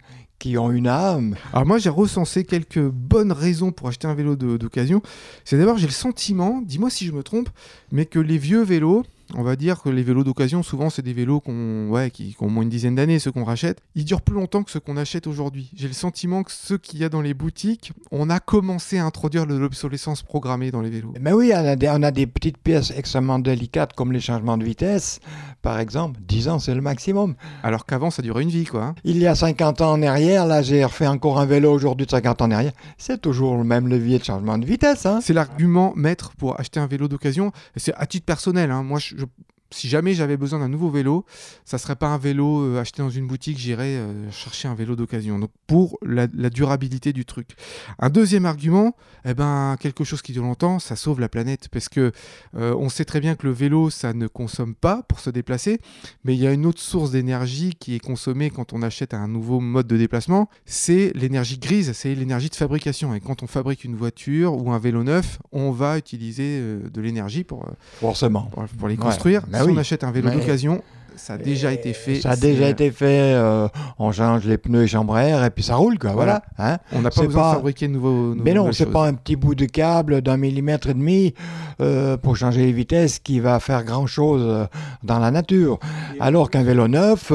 qui 0.44 0.58
ont 0.58 0.70
une 0.70 0.88
âme. 0.88 1.36
Alors 1.54 1.64
moi 1.64 1.78
j'ai 1.78 1.88
recensé 1.88 2.44
quelques 2.44 2.86
bonnes 2.86 3.32
raisons 3.32 3.72
pour 3.72 3.88
acheter 3.88 4.06
un 4.06 4.12
vélo 4.12 4.36
d'occasion. 4.36 5.00
C'est 5.42 5.56
d'abord 5.56 5.78
j'ai 5.78 5.86
le 5.86 5.92
sentiment, 5.92 6.60
dis-moi 6.62 6.90
si 6.90 7.06
je 7.06 7.12
me 7.12 7.22
trompe, 7.22 7.48
mais 7.92 8.04
que 8.04 8.18
les 8.18 8.36
vieux 8.36 8.62
vélos, 8.62 9.04
on 9.34 9.42
va 9.42 9.56
dire 9.56 9.82
que 9.82 9.88
les 9.88 10.02
vélos 10.02 10.24
d'occasion, 10.24 10.62
souvent, 10.62 10.90
c'est 10.90 11.02
des 11.02 11.12
vélos 11.12 11.40
qu'on, 11.40 11.88
ouais, 11.88 12.10
qui, 12.10 12.36
ont 12.40 12.50
moins 12.50 12.62
une 12.62 12.68
dizaine 12.68 12.94
d'années, 12.94 13.18
ceux 13.18 13.32
qu'on 13.32 13.44
rachète. 13.44 13.80
Ils 13.94 14.04
durent 14.04 14.22
plus 14.22 14.34
longtemps 14.34 14.62
que 14.62 14.70
ceux 14.70 14.80
qu'on 14.80 14.96
achète 14.96 15.26
aujourd'hui. 15.26 15.70
J'ai 15.74 15.88
le 15.88 15.94
sentiment 15.94 16.42
que 16.42 16.52
ceux 16.52 16.78
qu'il 16.78 16.98
y 16.98 17.04
a 17.04 17.08
dans 17.08 17.20
les 17.20 17.34
boutiques, 17.34 17.92
on 18.10 18.30
a 18.30 18.40
commencé 18.40 18.98
à 18.98 19.04
introduire 19.04 19.46
de 19.46 19.54
l'obsolescence 19.54 20.22
programmée 20.22 20.70
dans 20.70 20.80
les 20.80 20.90
vélos. 20.90 21.14
Mais 21.20 21.32
oui, 21.32 21.52
on 21.54 21.66
a, 21.66 21.76
des, 21.76 21.88
on 21.88 22.02
a 22.02 22.10
des 22.10 22.26
petites 22.26 22.58
pièces 22.58 22.92
extrêmement 22.96 23.38
délicates 23.38 23.92
comme 23.94 24.12
les 24.12 24.20
changements 24.20 24.58
de 24.58 24.64
vitesse, 24.64 25.20
par 25.62 25.78
exemple. 25.78 26.20
10 26.26 26.48
ans, 26.48 26.58
c'est 26.58 26.74
le 26.74 26.80
maximum. 26.80 27.34
Alors 27.62 27.86
qu'avant, 27.86 28.10
ça 28.10 28.22
durait 28.22 28.42
une 28.42 28.50
vie, 28.50 28.64
quoi. 28.64 28.84
Hein. 28.84 28.94
Il 29.04 29.18
y 29.18 29.26
a 29.26 29.34
50 29.34 29.80
ans 29.80 29.92
en 29.92 30.02
arrière, 30.02 30.46
là, 30.46 30.62
j'ai 30.62 30.84
refait 30.84 31.06
encore 31.06 31.38
un 31.38 31.46
vélo 31.46 31.72
aujourd'hui 31.72 32.06
de 32.06 32.10
50 32.10 32.42
ans 32.42 32.44
en 32.46 32.50
arrière. 32.50 32.72
C'est 32.98 33.20
toujours 33.20 33.56
le 33.56 33.64
même 33.64 33.88
levier 33.88 34.18
de 34.18 34.24
changement 34.24 34.58
de 34.58 34.66
vitesse. 34.66 35.06
Hein. 35.06 35.20
C'est 35.22 35.32
l'argument 35.32 35.92
maître 35.96 36.32
pour 36.36 36.58
acheter 36.58 36.80
un 36.80 36.86
vélo 36.86 37.08
d'occasion. 37.08 37.52
C'est 37.76 37.94
à 37.94 38.06
titre 38.06 38.26
personnel. 38.26 38.70
Hein. 38.70 38.82
Moi, 38.82 38.98
je, 38.98 39.13
je, 39.18 39.26
si 39.74 39.88
jamais 39.88 40.14
j'avais 40.14 40.36
besoin 40.36 40.60
d'un 40.60 40.68
nouveau 40.68 40.88
vélo, 40.88 41.24
ça 41.64 41.78
serait 41.78 41.96
pas 41.96 42.06
un 42.06 42.18
vélo 42.18 42.62
euh, 42.62 42.80
acheté 42.80 43.02
dans 43.02 43.10
une 43.10 43.26
boutique, 43.26 43.58
j'irais 43.58 43.96
euh, 43.96 44.30
chercher 44.30 44.68
un 44.68 44.74
vélo 44.74 44.94
d'occasion. 44.94 45.38
Donc 45.38 45.50
pour 45.66 45.98
la, 46.02 46.28
durabilité 46.28 47.12
du 47.12 47.24
truc. 47.24 47.56
Un 47.98 48.10
deuxième 48.10 48.46
argument, 48.46 48.94
eh 49.24 49.34
ben 49.34 49.76
quelque 49.80 50.04
chose 50.04 50.22
qui 50.22 50.32
dure 50.32 50.44
longtemps, 50.44 50.78
ça 50.78 50.94
sauve 50.94 51.18
la 51.18 51.28
planète 51.28 51.68
parce 51.68 51.88
que 51.88 52.12
euh, 52.54 52.74
on 52.78 52.88
sait 52.88 53.04
très 53.04 53.18
bien 53.18 53.34
que 53.34 53.46
le 53.46 53.52
vélo 53.52 53.90
ça 53.90 54.12
ne 54.12 54.28
consomme 54.28 54.74
pas 54.74 55.02
pour 55.02 55.18
se 55.18 55.30
déplacer, 55.30 55.80
mais 56.22 56.34
il 56.34 56.40
y 56.40 56.46
a 56.46 56.52
une 56.52 56.66
autre 56.66 56.80
source 56.80 57.10
d'énergie 57.10 57.74
qui 57.78 57.96
est 57.96 58.00
consommée 58.00 58.50
quand 58.50 58.72
on 58.72 58.82
achète 58.82 59.14
un 59.14 59.26
nouveau 59.26 59.58
mode 59.58 59.88
de 59.88 59.96
déplacement, 59.96 60.48
c'est 60.64 61.10
l'énergie 61.16 61.58
grise, 61.58 61.92
c'est 61.92 62.14
l'énergie 62.14 62.50
de 62.50 62.54
fabrication. 62.54 63.14
Et 63.14 63.20
quand 63.20 63.42
on 63.42 63.48
fabrique 63.48 63.82
une 63.82 63.96
voiture 63.96 64.54
ou 64.54 64.70
un 64.70 64.78
vélo 64.78 65.02
neuf, 65.02 65.38
on 65.50 65.72
va 65.72 65.98
utiliser 65.98 66.60
de 66.60 67.00
l'énergie 67.00 67.42
pour 67.42 67.66
forcément 68.00 68.50
pour, 68.78 68.88
les 68.88 68.96
construire. 68.96 69.42
Bah 69.48 69.63
si 69.64 69.70
on 69.70 69.76
achète 69.76 70.04
un 70.04 70.10
vélo 70.10 70.30
d'occasion, 70.30 70.82
ça 71.16 71.34
a 71.34 71.38
déjà 71.38 71.72
été 71.72 71.92
fait. 71.92 72.20
Ça 72.20 72.30
a 72.30 72.36
déjà 72.36 72.68
été 72.68 72.90
fait. 72.90 73.34
Euh, 73.34 73.68
on 73.98 74.12
change 74.12 74.44
les 74.44 74.58
pneus 74.58 74.84
et 74.84 74.86
chambres 74.86 75.18
air 75.18 75.44
et 75.44 75.50
puis 75.50 75.62
ça 75.62 75.76
roule, 75.76 75.98
quoi. 75.98 76.12
Voilà. 76.12 76.42
Hein. 76.58 76.78
on 76.92 77.00
n'a 77.00 77.10
pas 77.10 77.22
besoin 77.22 77.50
de 77.50 77.56
fabriquer 77.56 77.88
de 77.88 77.92
nouveaux. 77.92 78.34
Mais 78.34 78.54
non, 78.54 78.72
c'est 78.72 78.86
pas 78.86 79.06
un 79.06 79.14
petit 79.14 79.36
bout 79.36 79.54
de 79.54 79.66
câble 79.66 80.22
d'un 80.22 80.36
millimètre 80.36 80.88
et 80.88 80.94
demi 80.94 81.34
euh, 81.80 82.16
pour 82.16 82.36
changer 82.36 82.66
les 82.66 82.72
vitesses 82.72 83.18
qui 83.18 83.40
va 83.40 83.60
faire 83.60 83.84
grand 83.84 84.06
chose 84.06 84.42
euh, 84.44 84.66
dans 85.02 85.18
la 85.18 85.30
nature. 85.30 85.78
Alors 86.20 86.50
qu'un 86.50 86.62
vélo 86.62 86.88
neuf, 86.88 87.32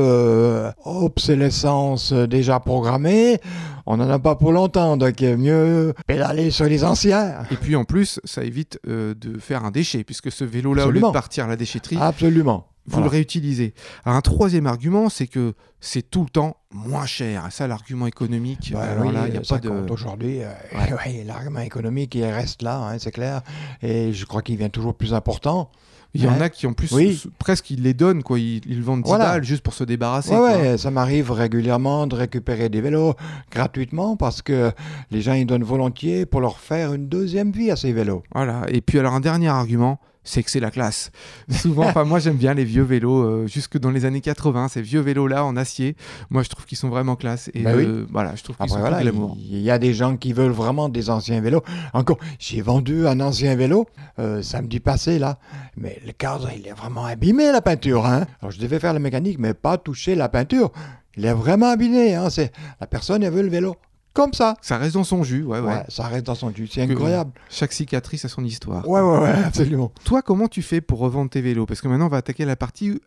obsolescence 0.85 2.13
déjà 2.13 2.59
programmée, 2.59 3.39
on 3.85 3.97
n'en 3.97 4.09
a 4.09 4.19
pas 4.19 4.35
pour 4.35 4.51
longtemps, 4.51 4.97
donc 4.97 5.19
il 5.21 5.37
mieux 5.37 5.93
pédaler 6.05 6.51
sur 6.51 6.65
les 6.65 6.83
anciens. 6.83 7.35
Et 7.51 7.55
puis 7.55 7.75
en 7.75 7.85
plus, 7.85 8.19
ça 8.23 8.43
évite 8.43 8.79
de 8.85 9.39
faire 9.39 9.65
un 9.65 9.71
déchet, 9.71 10.03
puisque 10.03 10.31
ce 10.31 10.43
vélo-là, 10.43 10.87
au 10.87 10.91
lieu 10.91 11.01
de 11.01 11.11
partir 11.11 11.45
à 11.45 11.47
la 11.47 11.55
déchetterie, 11.55 11.97
Absolument 11.99 12.65
vous 12.89 12.93
Voilà. 12.97 13.05
le 13.05 13.09
réutilisez. 13.11 13.73
Un 14.05 14.21
troisième 14.21 14.67
argument, 14.67 15.09
c'est 15.09 15.27
que 15.27 15.53
c'est 15.79 16.09
tout 16.09 16.23
le 16.23 16.29
temps 16.29 16.57
moins 16.73 17.05
cher. 17.05 17.47
Ça, 17.51 17.67
l'argument 17.67 18.07
économique, 18.07 18.71
Bah 18.73 18.81
alors 18.81 19.05
oui, 19.05 19.13
là, 19.13 19.23
il 19.27 19.31
n'y 19.31 19.37
a 19.37 19.41
pas 19.41 19.59
de. 19.59 19.69
aujourd'hui. 19.69 20.41
euh, 20.41 20.51
Ouais. 20.73 20.93
ouais, 21.05 21.23
L'argument 21.25 21.59
économique, 21.61 22.15
il 22.15 22.25
reste 22.25 22.61
là, 22.63 22.79
hein, 22.79 22.97
c'est 22.99 23.11
clair. 23.11 23.41
Et 23.81 24.11
je 24.13 24.25
crois 24.25 24.41
qu'il 24.41 24.55
devient 24.57 24.69
toujours 24.71 24.95
plus 24.95 25.13
important. 25.13 25.69
Il 26.15 26.23
y 26.23 26.27
en 26.27 26.41
a 26.41 26.49
qui, 26.49 26.65
en 26.65 26.73
plus, 26.73 26.91
Oui. 26.91 27.21
presque, 27.37 27.69
ils 27.69 27.83
les 27.83 27.93
donnent, 27.93 28.23
quoi. 28.23 28.39
Ils, 28.39 28.61
ils 28.65 28.81
vendent 28.81 29.03
10 29.03 29.09
Voilà. 29.09 29.25
balles 29.25 29.43
juste 29.43 29.61
pour 29.61 29.75
se 29.75 29.83
débarrasser. 29.83 30.31
Ouais, 30.31 30.37
quoi. 30.37 30.57
ouais, 30.57 30.77
ça 30.79 30.89
m'arrive 30.89 31.29
régulièrement 31.31 32.07
de 32.07 32.15
récupérer 32.15 32.67
des 32.67 32.81
vélos 32.81 33.13
gratuitement 33.51 34.15
parce 34.17 34.41
que 34.41 34.71
les 35.11 35.21
gens 35.21 35.33
ils 35.33 35.45
donnent 35.45 35.63
volontiers 35.63 36.25
pour 36.25 36.41
leur 36.41 36.57
faire 36.59 36.93
une 36.95 37.07
deuxième 37.07 37.51
vie 37.51 37.69
à 37.69 37.75
ces 37.75 37.93
vélos. 37.93 38.23
Voilà. 38.33 38.63
Et 38.69 38.81
puis, 38.81 38.97
alors, 38.97 39.13
un 39.13 39.19
dernier 39.19 39.49
argument, 39.49 39.99
c'est 40.29 40.43
que 40.43 40.51
c'est 40.51 40.59
la 40.59 40.69
classe. 40.69 41.11
Souvent, 41.49 41.85
enfin, 41.85 42.03
moi, 42.03 42.19
j'aime 42.19 42.37
bien 42.37 42.53
les 42.53 42.63
vieux 42.63 42.83
vélos, 42.83 43.23
euh, 43.23 43.47
jusque 43.47 43.79
dans 43.79 43.89
les 43.89 44.05
années 44.05 44.21
80, 44.21 44.67
ces 44.67 44.81
vieux 44.81 44.99
vélos-là 44.99 45.43
en 45.43 45.57
acier. 45.57 45.95
Moi, 46.29 46.43
je 46.43 46.49
trouve 46.49 46.65
qu'ils 46.65 46.77
sont 46.77 46.89
vraiment 46.89 47.15
classe. 47.15 47.49
Et 47.55 47.63
Bah 47.63 47.71
oui. 47.75 47.85
euh, 47.85 48.05
voilà, 48.11 48.35
je 48.35 48.43
trouve 48.43 48.55
qu'ils 48.57 48.69
sont 48.69 48.79
voilà, 48.79 49.01
il 49.01 49.59
y 49.59 49.71
a 49.71 49.79
des 49.79 49.93
gens 49.93 50.17
qui 50.17 50.33
veulent 50.33 50.51
vraiment 50.51 50.87
des 50.87 51.09
anciens 51.09 51.41
vélos. 51.41 51.63
Encore, 51.93 52.19
j'ai 52.37 52.61
vendu 52.61 53.07
un 53.07 53.19
ancien 53.21 53.55
vélo 53.55 53.87
euh, 54.19 54.41
samedi 54.43 54.79
passé 54.79 55.17
là, 55.17 55.39
mais 55.75 55.99
le 56.05 56.11
cadre 56.11 56.49
il 56.55 56.67
est 56.67 56.73
vraiment 56.73 57.05
abîmé 57.05 57.51
la 57.51 57.61
peinture. 57.61 58.05
Hein. 58.05 58.25
Alors 58.41 58.51
je 58.51 58.59
devais 58.59 58.79
faire 58.79 58.93
la 58.93 58.99
mécanique, 58.99 59.37
mais 59.39 59.53
pas 59.53 59.77
toucher 59.77 60.13
la 60.15 60.29
peinture. 60.29 60.71
Il 61.17 61.25
est 61.25 61.33
vraiment 61.33 61.71
abîmé. 61.71 62.13
Hein. 62.15 62.29
C'est 62.29 62.51
la 62.79 62.87
personne 62.87 63.23
elle 63.23 63.33
veut 63.33 63.41
le 63.41 63.49
vélo 63.49 63.75
comme 64.13 64.33
ça. 64.33 64.55
Ça 64.61 64.77
reste 64.77 64.95
dans 64.95 65.03
son 65.03 65.23
jus, 65.23 65.43
ouais, 65.43 65.59
ouais. 65.59 65.67
Ouais, 65.67 65.83
ça 65.89 66.07
reste 66.07 66.25
dans 66.25 66.35
son 66.35 66.51
jus. 66.53 66.67
C'est 66.67 66.81
incroyable. 66.81 67.31
Chaque 67.49 67.71
cicatrice 67.73 68.25
a 68.25 68.29
son 68.29 68.43
histoire. 68.43 68.87
Ouais, 68.87 69.01
ouais, 69.01 69.19
ouais, 69.19 69.33
absolument. 69.45 69.91
Toi, 70.03 70.21
comment 70.21 70.47
tu 70.47 70.61
fais 70.61 70.81
pour 70.81 70.99
revendre 70.99 71.29
tes 71.29 71.41
vélos? 71.41 71.65
Parce 71.65 71.81
que 71.81 71.87
maintenant, 71.87 72.05
on 72.07 72.09
va 72.09 72.17
attaquer 72.17 72.45
la 72.45 72.55
partie 72.55 72.91
où- 72.91 72.99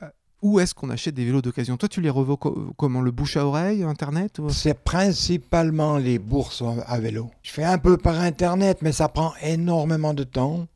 où 0.43 0.59
est-ce 0.61 0.75
qu'on 0.75 0.91
achète 0.91 1.15
des 1.15 1.25
vélos 1.25 1.41
d'occasion? 1.43 1.77
Toi, 1.77 1.89
tu 1.89 2.01
les 2.01 2.11
revends 2.11 2.37
co- 2.37 2.73
comment? 2.77 3.01
Le 3.01 3.11
bouche 3.13 3.37
à 3.37 3.47
oreille, 3.47 3.85
Internet 3.85 4.39
ou- 4.41 4.51
C'est 4.51 4.75
principalement 4.83 5.99
les 5.99 6.19
bourses 6.19 6.65
à 6.87 6.99
vélo. 6.99 7.31
Je 7.43 7.51
fais 7.53 7.65
un 7.65 7.79
peu 7.79 7.97
par 7.97 8.19
internet, 8.21 8.79
mais 8.83 8.91
ça 8.93 9.09
prend 9.09 9.33
énormément 9.43 10.15
de 10.15 10.25
temps. 10.25 10.67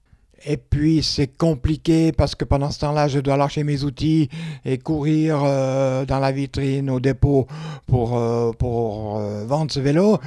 Et 0.44 0.56
puis 0.56 1.02
c'est 1.02 1.36
compliqué 1.36 2.12
parce 2.12 2.34
que 2.34 2.44
pendant 2.44 2.70
ce 2.70 2.80
temps-là, 2.80 3.08
je 3.08 3.18
dois 3.20 3.36
lâcher 3.36 3.64
mes 3.64 3.84
outils 3.84 4.28
et 4.64 4.78
courir 4.78 5.42
euh, 5.44 6.04
dans 6.04 6.18
la 6.18 6.32
vitrine 6.32 6.90
au 6.90 7.00
dépôt 7.00 7.46
pour, 7.86 8.18
euh, 8.18 8.52
euh, 8.62 9.44
vendre 9.46 9.72
ce 9.72 9.80
vélo. 9.80 10.18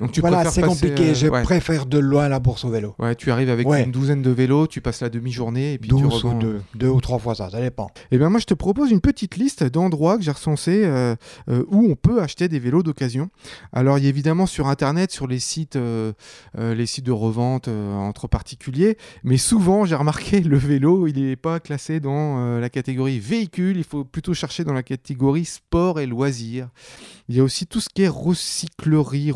Donc 0.00 0.12
tu 0.12 0.20
voilà, 0.20 0.44
c'est 0.50 0.62
compliqué. 0.62 1.10
euh, 1.10 1.14
Je 1.14 1.26
ouais. 1.28 1.42
préfère 1.42 1.86
de 1.86 1.98
loin 1.98 2.28
la 2.28 2.38
bourse 2.40 2.64
au 2.64 2.70
vélo. 2.70 2.94
Ouais, 2.98 3.14
tu 3.14 3.30
arrives 3.30 3.50
avec 3.50 3.66
Ouais. 3.66 3.84
une 3.84 3.90
douzaine 3.90 4.22
de 4.22 4.30
vélos, 4.30 4.66
tu 4.66 4.80
passes 4.80 5.00
la 5.00 5.08
demi-journée 5.08 5.72
et 5.74 5.78
puis 5.78 5.88
tu 5.90 5.96
12 5.96 6.14
revends. 6.24 6.36
ou 6.36 6.38
deux, 6.40 6.60
deux 6.74 6.88
ou 6.88 7.00
trois 7.00 7.18
fois 7.18 7.34
ça, 7.34 7.50
ça 7.50 7.60
dépend. 7.60 7.90
Eh 8.10 8.18
bien, 8.18 8.30
moi, 8.30 8.38
je 8.40 8.46
te 8.46 8.54
propose 8.54 8.90
une 8.90 9.00
petite 9.00 9.36
liste 9.36 9.64
d'endroits 9.64 10.16
que 10.16 10.22
j'ai 10.22 10.30
recensés 10.30 10.82
euh, 10.84 11.14
euh, 11.50 11.64
où 11.68 11.86
on 11.90 11.96
peut 11.96 12.20
acheter 12.22 12.48
des 12.48 12.58
vélos 12.58 12.82
d'occasion. 12.82 13.30
Alors, 13.72 13.98
il 13.98 14.04
y 14.04 14.06
a 14.06 14.10
évidemment 14.10 14.46
sur 14.46 14.68
Internet, 14.68 15.10
sur 15.10 15.26
les 15.26 15.38
sites, 15.40 15.76
euh, 15.76 16.12
les 16.56 16.86
sites 16.86 17.04
de 17.06 17.12
revente 17.12 17.68
entre 17.68 18.28
particuliers, 18.28 18.96
mais 19.24 19.36
souvent, 19.36 19.84
j'ai 19.84 19.94
remarqué 19.96 20.40
le 20.40 20.56
vélo, 20.58 21.06
il 21.06 21.20
n'est 21.22 21.36
pas 21.36 21.60
classé 21.60 22.00
dans 22.00 22.58
la 22.60 22.68
catégorie 22.70 23.18
véhicule. 23.18 23.76
Il 23.76 23.84
faut 23.84 24.04
plutôt 24.04 24.34
chercher 24.34 24.64
dans 24.64 24.72
la 24.72 24.82
catégorie 24.82 25.44
sport 25.44 26.00
et 26.00 26.06
loisirs. 26.06 26.68
Il 27.28 27.36
y 27.36 27.40
a 27.40 27.42
aussi 27.44 27.66
tout 27.66 27.80
ce 27.80 27.88
qui 27.92 28.02
est 28.02 28.08
recyclerie, 28.08 29.30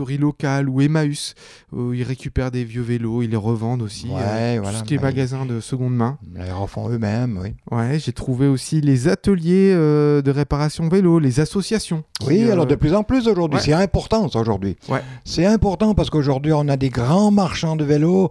ressourcerie 0.00 0.18
locale 0.18 0.68
ou 0.68 0.80
Emmaüs. 0.80 1.34
où 1.72 1.92
ils 1.92 2.02
récupèrent 2.02 2.50
des 2.50 2.64
vieux 2.64 2.82
vélos, 2.82 3.22
ils 3.22 3.30
les 3.30 3.36
revendent 3.36 3.82
aussi. 3.82 4.08
Ouais, 4.08 4.56
euh, 4.56 4.58
voilà, 4.62 4.78
tout 4.78 4.84
ce 4.84 4.88
qui 4.88 4.94
est 4.94 4.98
bah, 4.98 5.04
magasin 5.04 5.46
de 5.46 5.60
seconde 5.60 5.94
main. 5.94 6.18
Les 6.34 6.50
refont 6.50 6.88
eux-mêmes, 6.88 7.38
oui. 7.42 7.54
Ouais, 7.70 7.98
j'ai 7.98 8.12
trouvé 8.12 8.46
aussi 8.46 8.80
les 8.80 9.08
ateliers 9.08 9.72
euh, 9.74 10.22
de 10.22 10.30
réparation 10.30 10.88
vélo, 10.88 11.18
les 11.18 11.40
associations. 11.40 12.04
Oui, 12.26 12.42
euh, 12.44 12.52
alors 12.52 12.66
de 12.66 12.74
plus 12.74 12.94
en 12.94 13.02
plus 13.02 13.28
aujourd'hui. 13.28 13.58
ouais. 13.58 13.64
C'est 13.64 13.72
important 13.72 14.28
ça 14.28 14.40
aujourd'hui. 14.40 14.76
Ouais. 14.88 15.02
C'est 15.24 15.46
important 15.46 15.94
parce 15.94 16.10
qu'aujourd'hui, 16.10 16.52
on 16.52 16.68
a 16.68 16.76
des 16.76 16.90
grands 16.90 17.30
marchands 17.30 17.76
de 17.76 17.84
vélos 17.84 18.30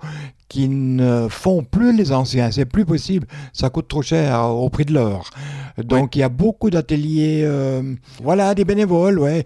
qui 0.49 0.67
ne 0.67 1.27
font 1.29 1.63
plus 1.63 1.95
les 1.95 2.11
anciens. 2.11 2.49
C'est 2.51 2.65
plus 2.65 2.83
possible. 2.83 3.27
Ça 3.53 3.69
coûte 3.69 3.87
trop 3.87 4.01
cher 4.01 4.45
au 4.49 4.69
prix 4.69 4.83
de 4.83 4.93
l'or. 4.93 5.29
Donc, 5.77 6.15
il 6.15 6.19
y 6.19 6.23
a 6.23 6.29
beaucoup 6.29 6.71
d'ateliers. 6.71 7.43
euh, 7.45 7.93
voilà, 8.21 8.55
des 8.55 8.65
bénévoles, 8.65 9.19
ouais. 9.19 9.43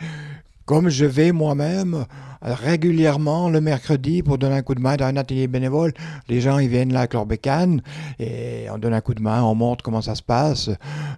Comme 0.65 0.89
je 0.89 1.05
vais 1.05 1.31
moi-même 1.31 2.05
euh, 2.45 2.53
régulièrement 2.53 3.49
le 3.49 3.61
mercredi 3.61 4.23
pour 4.23 4.37
donner 4.37 4.55
un 4.55 4.61
coup 4.61 4.75
de 4.75 4.81
main 4.81 4.95
dans 4.95 5.05
un 5.05 5.17
atelier 5.17 5.47
bénévole. 5.47 5.93
Les 6.27 6.41
gens, 6.41 6.59
ils 6.59 6.69
viennent 6.69 6.93
là 6.93 6.99
avec 6.99 7.13
leur 7.13 7.25
bécane 7.25 7.81
et 8.19 8.67
on 8.71 8.77
donne 8.77 8.93
un 8.93 9.01
coup 9.01 9.13
de 9.13 9.21
main, 9.21 9.43
on 9.43 9.55
montre 9.55 9.83
comment 9.83 10.01
ça 10.01 10.15
se 10.15 10.21
passe 10.21 10.69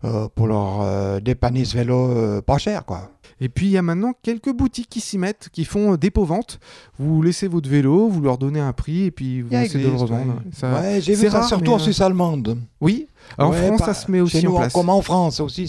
euh, 0.04 0.28
pour 0.34 0.48
leur 0.48 0.82
euh, 0.82 1.20
dépanner 1.20 1.66
ce 1.66 1.78
vélo 1.78 2.12
euh, 2.12 2.42
pas 2.42 2.58
cher, 2.58 2.86
quoi. 2.86 3.10
Et 3.42 3.50
puis 3.50 3.66
il 3.66 3.72
y 3.72 3.78
a 3.78 3.82
maintenant 3.82 4.14
quelques 4.22 4.54
boutiques 4.54 4.88
qui 4.90 5.02
s'y 5.02 5.18
mettent, 5.18 5.50
qui 5.52 5.66
font 5.66 5.96
dépôt-vente. 5.96 6.58
Vous 6.98 7.22
laissez 7.22 7.50
votre 7.50 7.70
vélo, 7.70 8.08
vous 8.08 8.22
leur 8.22 8.38
donnez 8.38 8.62
un 8.62 8.72
prix 8.72 9.06
et 9.06 9.12
puis 9.12 9.42
vous 9.42 9.54
essayez 9.54 9.84
de 9.84 9.90
le 9.90 9.96
revendre. 9.98 10.42
ouais. 10.64 11.02
J'ai 11.02 11.16
c'est 11.16 11.25
vu 11.25 11.32
ça 11.32 11.40
rare, 11.40 11.48
surtout 11.48 11.74
en 11.74 11.80
Suisse 11.80 12.00
allemande. 12.00 12.58
Oui, 12.80 13.08
en 13.38 13.51
Ouais, 13.51 13.67
France 13.67 13.79
pas- 13.79 13.86
ça 13.86 13.94
se 13.94 14.12
met 14.12 14.20
aussi 14.22 14.39
chez 14.41 14.48
nous, 14.48 14.55
en 14.55 14.60
place. 14.60 14.74
Comme 14.74 14.89
en 14.89 15.01
France 15.01 15.39
aussi, 15.39 15.67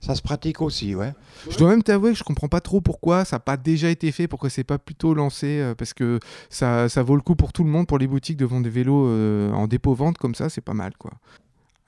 ça 0.00 0.14
se 0.14 0.22
pratique 0.22 0.60
aussi, 0.60 0.94
ouais. 0.94 1.12
Je 1.50 1.56
dois 1.58 1.70
même 1.70 1.82
t'avouer 1.82 2.12
que 2.12 2.18
je 2.18 2.24
comprends 2.24 2.48
pas 2.48 2.60
trop 2.60 2.80
pourquoi 2.80 3.24
ça 3.24 3.36
n'a 3.36 3.40
pas 3.40 3.56
déjà 3.56 3.88
été 3.90 4.12
fait, 4.12 4.28
pourquoi 4.28 4.48
c'est 4.50 4.64
pas 4.64 4.78
plutôt 4.78 5.12
lancé, 5.14 5.58
euh, 5.60 5.74
parce 5.74 5.92
que 5.94 6.20
ça, 6.50 6.88
ça 6.88 7.02
vaut 7.02 7.16
le 7.16 7.22
coup 7.22 7.34
pour 7.34 7.52
tout 7.52 7.64
le 7.64 7.70
monde, 7.70 7.86
pour 7.86 7.98
les 7.98 8.06
boutiques 8.06 8.36
de 8.36 8.44
vendre 8.46 8.64
des 8.64 8.70
vélos 8.70 9.06
euh, 9.06 9.50
en 9.52 9.66
dépôt-vente 9.66 10.18
comme 10.18 10.34
ça, 10.34 10.48
c'est 10.48 10.60
pas 10.60 10.74
mal 10.74 10.92
quoi. 10.98 11.10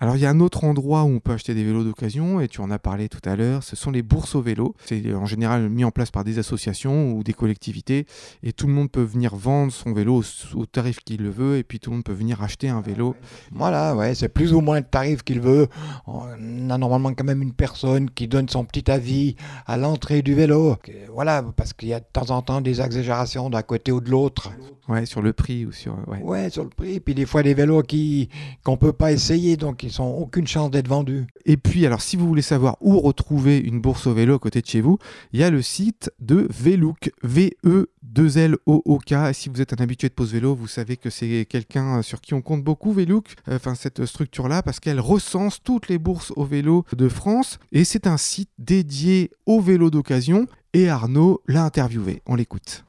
Alors 0.05 0.17
il 0.17 0.21
y 0.21 0.27
a 0.27 0.29
un 0.29 0.41
autre 0.41 0.65
endroit 0.65 1.05
où 1.05 1.07
on 1.07 1.19
peut 1.19 1.33
acheter 1.33 1.55
des 1.55 1.65
vélos 1.65 1.83
d'occasion, 1.83 2.39
et 2.39 2.47
tu 2.47 2.61
en 2.61 2.71
as 2.71 2.79
parlé 2.79 3.09
tout 3.09 3.27
à 3.27 3.37
l'heure, 3.37 3.63
ce 3.63 3.75
sont 3.75 3.91
les 3.91 4.03
bourses 4.03 4.35
aux 4.35 4.43
vélos. 4.43 4.75
C'est 4.85 5.15
en 5.15 5.25
général 5.25 5.71
mis 5.71 5.83
en 5.83 5.91
place 5.91 6.11
par 6.11 6.25
des 6.25 6.39
associations 6.39 7.15
ou 7.15 7.25
des 7.25 7.33
collectivités, 7.33 8.05
et 8.43 8.53
tout 8.53 8.67
le 8.67 8.75
monde 8.75 8.91
peut 8.91 9.01
venir 9.01 9.35
vendre 9.35 9.73
son 9.73 9.95
vélo 9.95 10.21
au, 10.21 10.59
au 10.59 10.67
tarif 10.67 10.99
qu'il 11.01 11.23
le 11.23 11.31
veut, 11.31 11.57
et 11.57 11.63
puis 11.63 11.81
tout 11.81 11.89
le 11.89 11.97
monde 11.97 12.05
peut 12.05 12.13
venir 12.13 12.43
acheter 12.43 12.69
un 12.69 12.83
vélo. 12.83 13.17
Voilà, 13.51 13.97
ouais, 13.97 14.15
c'est 14.15 14.29
plus 14.29 14.53
ou 14.53 14.61
moins 14.61 14.81
le 14.81 14.85
tarif 14.85 15.23
qu'il 15.23 15.41
veut. 15.41 15.69
On 16.07 16.69
a 16.69 16.77
normalement 16.77 17.15
quand 17.15 17.25
même 17.25 17.41
une 17.41 17.55
personne 17.55 18.11
qui 18.11 18.29
donne 18.29 18.51
son 18.51 18.67
petit 18.67 18.91
avis 18.91 19.37
à 19.65 19.79
l'entrée 19.79 20.21
du 20.21 20.35
vélo. 20.35 20.77
Voilà, 21.15 21.43
parce 21.57 21.73
qu'il 21.73 21.89
y 21.89 21.95
a 21.95 22.01
de 22.01 22.07
temps 22.13 22.29
en 22.29 22.43
temps 22.43 22.61
des 22.61 22.83
exagérations 22.83 23.49
d'un 23.49 23.63
côté 23.63 23.91
ou 23.91 24.03
de 24.03 24.11
l'autre. 24.11 24.51
Ouais, 24.87 25.07
sur 25.07 25.23
le 25.23 25.33
prix 25.33 25.65
ou 25.65 25.73
sur... 25.73 25.97
Ouais. 26.07 26.21
Ouais, 26.21 26.51
sur 26.51 26.63
le 26.63 26.69
prix. 26.69 27.01
Puis 27.01 27.15
des 27.15 27.25
fois 27.25 27.43
des 27.43 27.55
vélos 27.55 27.81
qui 27.81 28.29
qu'on 28.65 28.77
peut 28.77 28.93
pas 28.93 29.13
essayer, 29.13 29.57
donc 29.57 29.83
ils 29.83 29.94
ont 30.03 30.17
aucune 30.19 30.47
chance 30.47 30.71
d'être 30.71 30.89
vendus. 30.89 31.27
Et 31.47 31.57
puis, 31.57 31.87
alors, 31.87 32.01
si 32.01 32.17
vous 32.17 32.27
voulez 32.27 32.43
savoir 32.43 32.77
où 32.81 32.99
retrouver 33.01 33.59
une 33.59 33.81
bourse 33.81 34.07
au 34.07 34.15
vélo 34.15 34.35
à 34.35 34.39
côté 34.39 34.61
de 34.61 34.67
chez 34.67 34.81
vous, 34.81 34.99
il 35.33 35.41
y 35.41 35.43
a 35.43 35.51
le 35.51 35.63
site 35.63 36.11
de 36.21 36.47
Velook, 36.51 37.11
V-E-2-L-O-O-K. 37.23 39.13
Et 39.31 39.33
si 39.33 39.49
vous 39.49 39.61
êtes 39.61 39.73
un 39.73 39.83
habitué 39.83 40.09
de 40.09 40.15
pose 40.15 40.33
vélo, 40.33 40.55
vous 40.55 40.69
savez 40.69 40.97
que 40.97 41.11
c'est 41.11 41.47
quelqu'un 41.49 42.03
sur 42.03 42.21
qui 42.21 42.35
on 42.35 42.43
compte 42.43 42.63
beaucoup, 42.65 42.93
Velook, 42.93 43.35
euh, 43.49 43.57
enfin, 43.57 43.75
cette 43.75 44.05
structure-là, 44.07 44.63
parce 44.63 44.81
qu'elle 44.81 45.01
recense 45.01 45.63
toutes 45.63 45.89
les 45.89 45.99
bourses 45.99 46.33
au 46.37 46.45
vélo 46.45 46.85
de 46.97 47.09
France. 47.09 47.59
Et 47.73 47.85
c'est 47.85 48.07
un 48.07 48.17
site 48.17 48.51
dédié 48.59 49.31
au 49.47 49.61
vélo 49.61 49.91
d'occasion. 49.91 50.47
Et 50.73 50.89
Arnaud 50.89 51.41
l'a 51.47 51.65
interviewé. 51.65 52.23
On 52.27 52.35
l'écoute. 52.35 52.85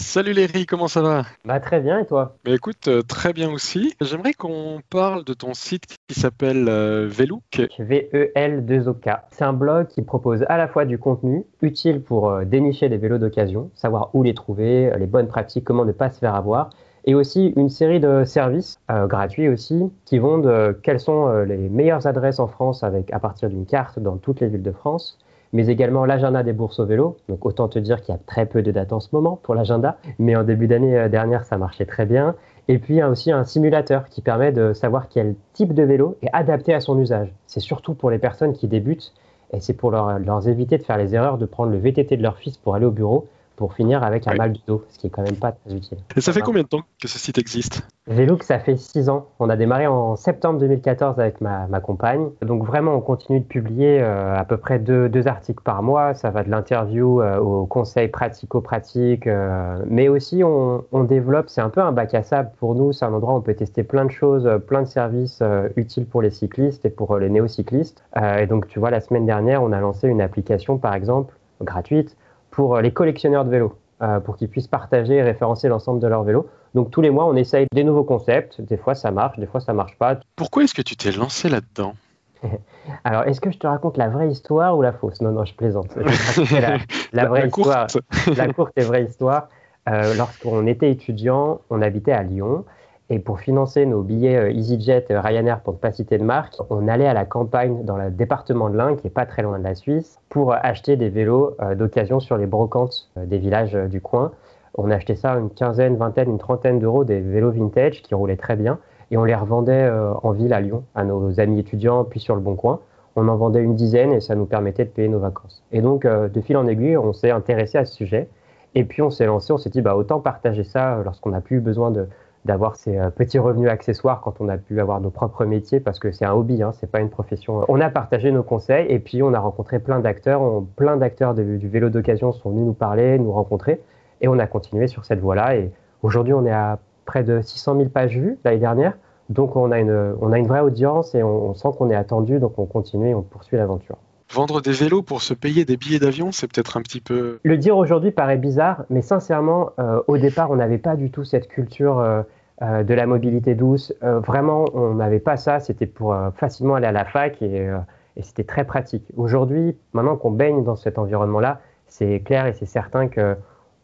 Salut 0.00 0.32
Léry, 0.32 0.66
comment 0.66 0.88
ça 0.88 1.02
va? 1.02 1.22
Bah 1.44 1.60
très 1.60 1.80
bien, 1.80 1.98
et 1.98 2.06
toi? 2.06 2.36
Bah 2.44 2.52
écoute, 2.52 2.88
euh, 2.88 3.02
très 3.02 3.32
bien 3.32 3.50
aussi. 3.50 3.94
J'aimerais 4.00 4.32
qu'on 4.32 4.80
parle 4.90 5.24
de 5.24 5.34
ton 5.34 5.54
site 5.54 5.84
qui 6.08 6.18
s'appelle 6.18 6.68
euh, 6.68 7.06
Velook. 7.08 7.62
V-E-L-2-O-K. 7.78 9.10
C'est 9.30 9.44
un 9.44 9.52
blog 9.52 9.88
qui 9.88 10.02
propose 10.02 10.44
à 10.48 10.56
la 10.56 10.68
fois 10.68 10.84
du 10.84 10.98
contenu 10.98 11.44
utile 11.62 12.00
pour 12.00 12.30
euh, 12.30 12.44
dénicher 12.44 12.88
des 12.88 12.96
vélos 12.96 13.18
d'occasion, 13.18 13.70
savoir 13.74 14.10
où 14.14 14.22
les 14.22 14.34
trouver, 14.34 14.92
euh, 14.92 14.96
les 14.96 15.06
bonnes 15.06 15.28
pratiques, 15.28 15.64
comment 15.64 15.84
ne 15.84 15.92
pas 15.92 16.10
se 16.10 16.18
faire 16.18 16.34
avoir, 16.34 16.70
et 17.04 17.14
aussi 17.14 17.52
une 17.56 17.68
série 17.68 18.00
de 18.00 18.24
services 18.24 18.78
euh, 18.90 19.06
gratuits 19.06 19.48
aussi 19.48 19.90
qui 20.04 20.18
vont 20.18 20.38
de 20.38 20.78
quelles 20.82 21.00
sont 21.00 21.28
euh, 21.28 21.44
les 21.44 21.56
meilleures 21.56 22.06
adresses 22.06 22.38
en 22.38 22.48
France 22.48 22.82
avec 22.82 23.12
à 23.12 23.18
partir 23.18 23.48
d'une 23.48 23.66
carte 23.66 23.98
dans 23.98 24.16
toutes 24.16 24.40
les 24.40 24.48
villes 24.48 24.62
de 24.62 24.72
France, 24.72 25.18
mais 25.52 25.66
également 25.68 26.04
l'agenda 26.04 26.42
des 26.42 26.52
bourses 26.52 26.78
au 26.80 26.86
vélo. 26.86 27.16
Donc 27.28 27.46
autant 27.46 27.68
te 27.68 27.78
dire 27.78 28.00
qu'il 28.00 28.14
y 28.14 28.16
a 28.16 28.20
très 28.26 28.46
peu 28.46 28.62
de 28.62 28.70
dates 28.70 28.92
en 28.92 29.00
ce 29.00 29.08
moment 29.12 29.38
pour 29.42 29.54
l'agenda, 29.54 29.98
mais 30.18 30.36
en 30.36 30.44
début 30.44 30.66
d'année 30.66 30.98
euh, 30.98 31.08
dernière 31.08 31.44
ça 31.44 31.58
marchait 31.58 31.86
très 31.86 32.06
bien. 32.06 32.34
Et 32.68 32.78
puis 32.78 32.94
il 32.94 32.96
y 32.98 33.00
a 33.00 33.08
aussi 33.08 33.30
un 33.30 33.44
simulateur 33.44 34.08
qui 34.08 34.20
permet 34.20 34.52
de 34.52 34.72
savoir 34.72 35.08
quel 35.08 35.36
type 35.52 35.72
de 35.72 35.82
vélo 35.82 36.16
est 36.22 36.30
adapté 36.32 36.74
à 36.74 36.80
son 36.80 36.98
usage. 36.98 37.32
C'est 37.46 37.60
surtout 37.60 37.94
pour 37.94 38.10
les 38.10 38.18
personnes 38.18 38.52
qui 38.52 38.66
débutent 38.66 39.12
et 39.52 39.60
c'est 39.60 39.74
pour 39.74 39.90
leur, 39.90 40.18
leur 40.18 40.48
éviter 40.48 40.76
de 40.78 40.82
faire 40.82 40.98
les 40.98 41.14
erreurs 41.14 41.38
de 41.38 41.46
prendre 41.46 41.70
le 41.70 41.78
VTT 41.78 42.16
de 42.16 42.22
leur 42.22 42.38
fils 42.38 42.56
pour 42.56 42.74
aller 42.74 42.86
au 42.86 42.90
bureau. 42.90 43.28
Pour 43.56 43.72
finir 43.74 44.02
avec 44.02 44.26
un 44.28 44.32
Ouais. 44.32 44.36
mal 44.38 44.52
du 44.52 44.60
dos, 44.66 44.84
ce 44.90 44.98
qui 44.98 45.06
est 45.06 45.10
quand 45.10 45.22
même 45.22 45.36
pas 45.36 45.52
très 45.52 45.74
utile. 45.74 45.98
Et 46.16 46.20
ça 46.20 46.32
fait 46.32 46.40
combien 46.42 46.62
de 46.62 46.68
temps 46.68 46.82
que 47.00 47.08
ce 47.08 47.18
site 47.18 47.38
existe? 47.38 47.86
Velook, 48.06 48.42
ça 48.44 48.58
fait 48.58 48.76
6 48.76 49.08
ans. 49.08 49.26
On 49.40 49.48
a 49.50 49.56
démarré 49.56 49.86
en 49.86 50.14
septembre 50.14 50.60
2014 50.60 51.18
avec 51.18 51.40
ma, 51.40 51.66
ma 51.66 51.80
compagne. 51.80 52.28
Donc 52.42 52.64
vraiment, 52.64 52.92
on 52.94 53.00
continue 53.00 53.40
de 53.40 53.44
publier 53.46 54.00
euh, 54.00 54.36
à 54.36 54.44
peu 54.44 54.58
près 54.58 54.78
deux, 54.78 55.08
deux 55.08 55.26
articles 55.26 55.62
par 55.62 55.82
mois. 55.82 56.14
Ça 56.14 56.30
va 56.30 56.44
de 56.44 56.50
l'interview 56.50 57.20
euh, 57.20 57.38
aux 57.38 57.66
conseils 57.66 58.08
pratico-pratiques. 58.08 59.26
euh, 59.26 59.78
mais 59.88 60.08
aussi, 60.08 60.42
on, 60.44 60.84
on 60.92 61.04
développe, 61.04 61.48
c'est 61.48 61.60
un 61.60 61.70
peu 61.70 61.80
un 61.80 61.92
bac 61.92 62.14
à 62.14 62.22
sable 62.22 62.50
pour 62.58 62.74
nous. 62.74 62.92
C'est 62.92 63.04
un 63.04 63.12
endroit 63.12 63.34
où 63.34 63.38
on 63.38 63.40
peut 63.42 63.54
tester 63.54 63.82
plein 63.82 64.04
de 64.04 64.10
choses, 64.10 64.46
euh, 64.46 64.58
plein 64.58 64.82
de 64.82 64.86
services 64.88 65.42
utiles 65.76 66.06
pour 66.06 66.22
les 66.22 66.30
cyclistes 66.30 66.84
et 66.84 66.90
pour 66.90 67.18
les 67.18 67.28
néocyclistes. 67.28 68.02
Et 68.38 68.46
donc, 68.46 68.68
tu 68.68 68.78
vois, 68.78 68.90
la 68.90 69.00
semaine 69.00 69.26
dernière, 69.26 69.62
on 69.62 69.72
a 69.72 69.80
lancé 69.80 70.08
une 70.08 70.20
application, 70.20 70.78
par 70.78 70.94
exemple, 70.94 71.34
gratuite, 71.62 72.16
pour 72.56 72.76
euh, 72.76 72.80
les 72.82 72.92
collectionneurs 72.92 73.44
de 73.44 73.50
vélos. 73.50 73.74
euh, 74.02 74.20
pour 74.20 74.36
qu'ils 74.36 74.48
puissent 74.50 74.66
partager 74.68 75.14
et 75.16 75.22
référencer 75.22 75.68
l'ensemble 75.68 76.00
de 76.00 76.06
leurs 76.08 76.24
vélos. 76.24 76.46
Donc 76.74 76.90
tous 76.90 77.00
les 77.02 77.10
mois, 77.10 77.26
on 77.26 77.36
essaye 77.36 77.66
des 77.72 77.84
nouveaux 77.84 78.04
concepts. 78.04 78.60
Des 78.60 78.76
fois, 78.76 78.94
ça 78.94 79.10
marche, 79.10 79.38
des 79.38 79.46
fois, 79.46 79.60
ça 79.60 79.72
marche 79.72 79.96
pas. 79.98 80.18
Pourquoi 80.36 80.64
est-ce 80.64 80.74
que 80.74 80.82
tu 80.82 80.96
t'es 80.96 81.12
lancé 81.12 81.48
là-dedans? 81.48 81.94
Alors, 83.04 83.22
est-ce 83.24 83.40
que 83.40 83.50
je 83.50 83.58
te 83.58 83.66
raconte 83.66 83.96
la 83.96 84.08
vraie 84.08 84.28
histoire 84.28 84.76
ou 84.76 84.82
la 84.82 84.92
fausse? 84.92 85.20
Non, 85.22 85.32
non, 85.32 85.44
je 85.46 85.54
plaisante. 85.54 85.90
Je 85.96 86.60
la, 86.60 86.78
la 87.12 87.24
vraie 87.30 87.48
course 87.50 87.68
histoire. 87.68 87.86
La 88.36 88.52
courte 88.52 88.72
et 88.76 88.82
vraie 88.82 89.04
histoire. 89.04 89.48
Euh, 89.88 90.14
lorsqu'on 90.14 90.66
était 90.66 90.90
étudiant, 90.90 91.60
on 91.70 91.80
habitait 91.82 92.12
à 92.12 92.22
Lyon. 92.22 92.64
Et 93.08 93.20
pour 93.20 93.38
financer 93.38 93.86
nos 93.86 94.02
billets 94.02 94.36
euh, 94.36 94.50
EasyJet, 94.50 95.06
euh, 95.12 95.20
Ryanair, 95.20 95.60
pour 95.60 95.74
ne 95.74 95.78
pas 95.78 95.92
citer 95.92 96.18
de 96.18 96.24
marque, 96.24 96.56
on 96.70 96.88
allait 96.88 97.06
à 97.06 97.14
la 97.14 97.24
campagne 97.24 97.84
dans 97.84 97.96
le 97.96 98.10
département 98.10 98.68
de 98.68 98.76
l'Ain, 98.76 98.96
qui 98.96 99.06
est 99.06 99.10
pas 99.10 99.26
très 99.26 99.42
loin 99.42 99.60
de 99.60 99.64
la 99.64 99.76
Suisse, 99.76 100.18
pour 100.28 100.52
euh, 100.52 100.56
acheter 100.60 100.96
des 100.96 101.08
vélos 101.08 101.56
d'occasion 101.76 102.18
sur 102.18 102.36
les 102.36 102.46
brocantes 102.46 103.08
des 103.16 103.38
villages 103.38 103.74
du 103.74 104.00
coin. 104.00 104.32
On 104.74 104.90
achetait 104.90 105.14
ça 105.14 105.34
une 105.34 105.50
quinzaine, 105.50 105.96
vingtaine, 105.96 106.30
une 106.30 106.38
trentaine 106.38 106.80
d'euros, 106.80 107.04
des 107.04 107.20
vélos 107.20 107.52
vintage 107.52 108.02
qui 108.02 108.14
roulaient 108.14 108.36
très 108.36 108.56
bien. 108.56 108.78
Et 109.10 109.16
on 109.16 109.24
les 109.24 109.34
revendait 109.34 109.88
en 110.22 110.32
ville 110.32 110.52
à 110.52 110.60
Lyon, 110.60 110.82
à 110.94 111.04
nos 111.04 111.38
amis 111.38 111.60
étudiants, 111.60 112.04
puis 112.04 112.20
sur 112.20 112.34
le 112.34 112.40
Bon 112.40 112.56
Coin. 112.56 112.80
On 113.14 113.28
en 113.28 113.36
vendait 113.36 113.62
une 113.62 113.76
dizaine 113.76 114.12
et 114.12 114.20
ça 114.20 114.34
nous 114.34 114.46
permettait 114.46 114.84
de 114.84 114.90
payer 114.90 115.08
nos 115.08 115.20
vacances. 115.20 115.62
Et 115.72 115.80
donc, 115.80 116.06
de 116.06 116.40
fil 116.40 116.56
en 116.56 116.66
aiguille, 116.66 116.96
on 116.96 117.12
s'est 117.12 117.30
intéressé 117.30 117.78
à 117.78 117.84
ce 117.84 117.94
sujet. 117.94 118.28
Et 118.74 118.84
puis, 118.84 119.00
on 119.00 119.10
s'est 119.10 119.26
lancé, 119.26 119.52
on 119.52 119.58
s'est 119.58 119.70
dit, 119.70 119.80
bah, 119.80 119.96
autant 119.96 120.20
partager 120.20 120.64
ça 120.64 121.00
lorsqu'on 121.04 121.30
n'a 121.30 121.40
plus 121.40 121.60
besoin 121.60 121.90
de, 121.90 122.08
d'avoir 122.46 122.76
ces 122.76 122.96
euh, 122.96 123.10
petits 123.10 123.38
revenus 123.38 123.68
accessoires 123.68 124.22
quand 124.22 124.40
on 124.40 124.48
a 124.48 124.56
pu 124.56 124.80
avoir 124.80 125.00
nos 125.00 125.10
propres 125.10 125.44
métiers, 125.44 125.80
parce 125.80 125.98
que 125.98 126.12
c'est 126.12 126.24
un 126.24 126.32
hobby, 126.32 126.62
hein, 126.62 126.72
c'est 126.72 126.90
pas 126.90 127.00
une 127.00 127.10
profession. 127.10 127.64
On 127.68 127.80
a 127.80 127.90
partagé 127.90 128.32
nos 128.32 128.42
conseils 128.42 128.86
et 128.88 128.98
puis 128.98 129.22
on 129.22 129.34
a 129.34 129.38
rencontré 129.38 129.78
plein 129.78 130.00
d'acteurs. 130.00 130.40
Plein 130.76 130.96
d'acteurs 130.96 131.34
du 131.34 131.68
vélo 131.68 131.90
d'occasion 131.90 132.32
sont 132.32 132.50
venus 132.50 132.64
nous 132.64 132.72
parler, 132.72 133.18
nous 133.18 133.32
rencontrer. 133.32 133.82
Et 134.22 134.28
on 134.28 134.38
a 134.38 134.46
continué 134.46 134.86
sur 134.86 135.04
cette 135.04 135.20
voie-là. 135.20 135.56
Et 135.56 135.70
aujourd'hui, 136.02 136.32
on 136.32 136.46
est 136.46 136.52
à 136.52 136.78
près 137.04 137.22
de 137.22 137.40
600 137.42 137.76
000 137.76 137.88
pages 137.90 138.16
vues 138.16 138.38
l'année 138.44 138.58
dernière. 138.58 138.96
Donc 139.28 139.56
on 139.56 139.72
a 139.72 139.80
une, 139.80 140.14
on 140.20 140.32
a 140.32 140.38
une 140.38 140.46
vraie 140.46 140.60
audience 140.60 141.14
et 141.14 141.22
on, 141.22 141.50
on 141.50 141.54
sent 141.54 141.68
qu'on 141.76 141.90
est 141.90 141.96
attendu, 141.96 142.38
donc 142.38 142.58
on 142.58 142.66
continue 142.66 143.10
et 143.10 143.14
on 143.14 143.22
poursuit 143.22 143.56
l'aventure. 143.56 143.96
Vendre 144.32 144.60
des 144.60 144.72
vélos 144.72 145.02
pour 145.02 145.22
se 145.22 145.34
payer 145.34 145.64
des 145.64 145.76
billets 145.76 146.00
d'avion, 146.00 146.32
c'est 146.32 146.50
peut-être 146.52 146.76
un 146.76 146.82
petit 146.82 147.00
peu. 147.00 147.38
Le 147.44 147.56
dire 147.56 147.76
aujourd'hui 147.76 148.10
paraît 148.10 148.36
bizarre, 148.36 148.84
mais 148.90 149.00
sincèrement, 149.00 149.70
euh, 149.78 150.02
au 150.08 150.18
départ, 150.18 150.50
on 150.50 150.56
n'avait 150.56 150.78
pas 150.78 150.96
du 150.96 151.10
tout 151.10 151.24
cette 151.24 151.46
culture 151.46 152.00
euh, 152.00 152.22
euh, 152.62 152.82
de 152.84 152.94
la 152.94 153.06
mobilité 153.06 153.54
douce. 153.54 153.92
Euh, 154.02 154.20
vraiment, 154.20 154.64
on 154.72 154.94
n'avait 154.94 155.20
pas 155.20 155.36
ça. 155.36 155.60
C'était 155.60 155.86
pour 155.86 156.14
euh, 156.14 156.30
facilement 156.30 156.76
aller 156.76 156.86
à 156.86 156.92
la 156.92 157.04
fac 157.04 157.42
et, 157.42 157.68
euh, 157.68 157.78
et 158.16 158.22
c'était 158.22 158.44
très 158.44 158.64
pratique. 158.64 159.04
Aujourd'hui, 159.16 159.76
maintenant 159.92 160.16
qu'on 160.16 160.30
baigne 160.30 160.64
dans 160.64 160.76
cet 160.76 160.98
environnement-là, 160.98 161.60
c'est 161.86 162.20
clair 162.20 162.46
et 162.46 162.54
c'est 162.54 162.66
certain 162.66 163.08
que 163.08 163.36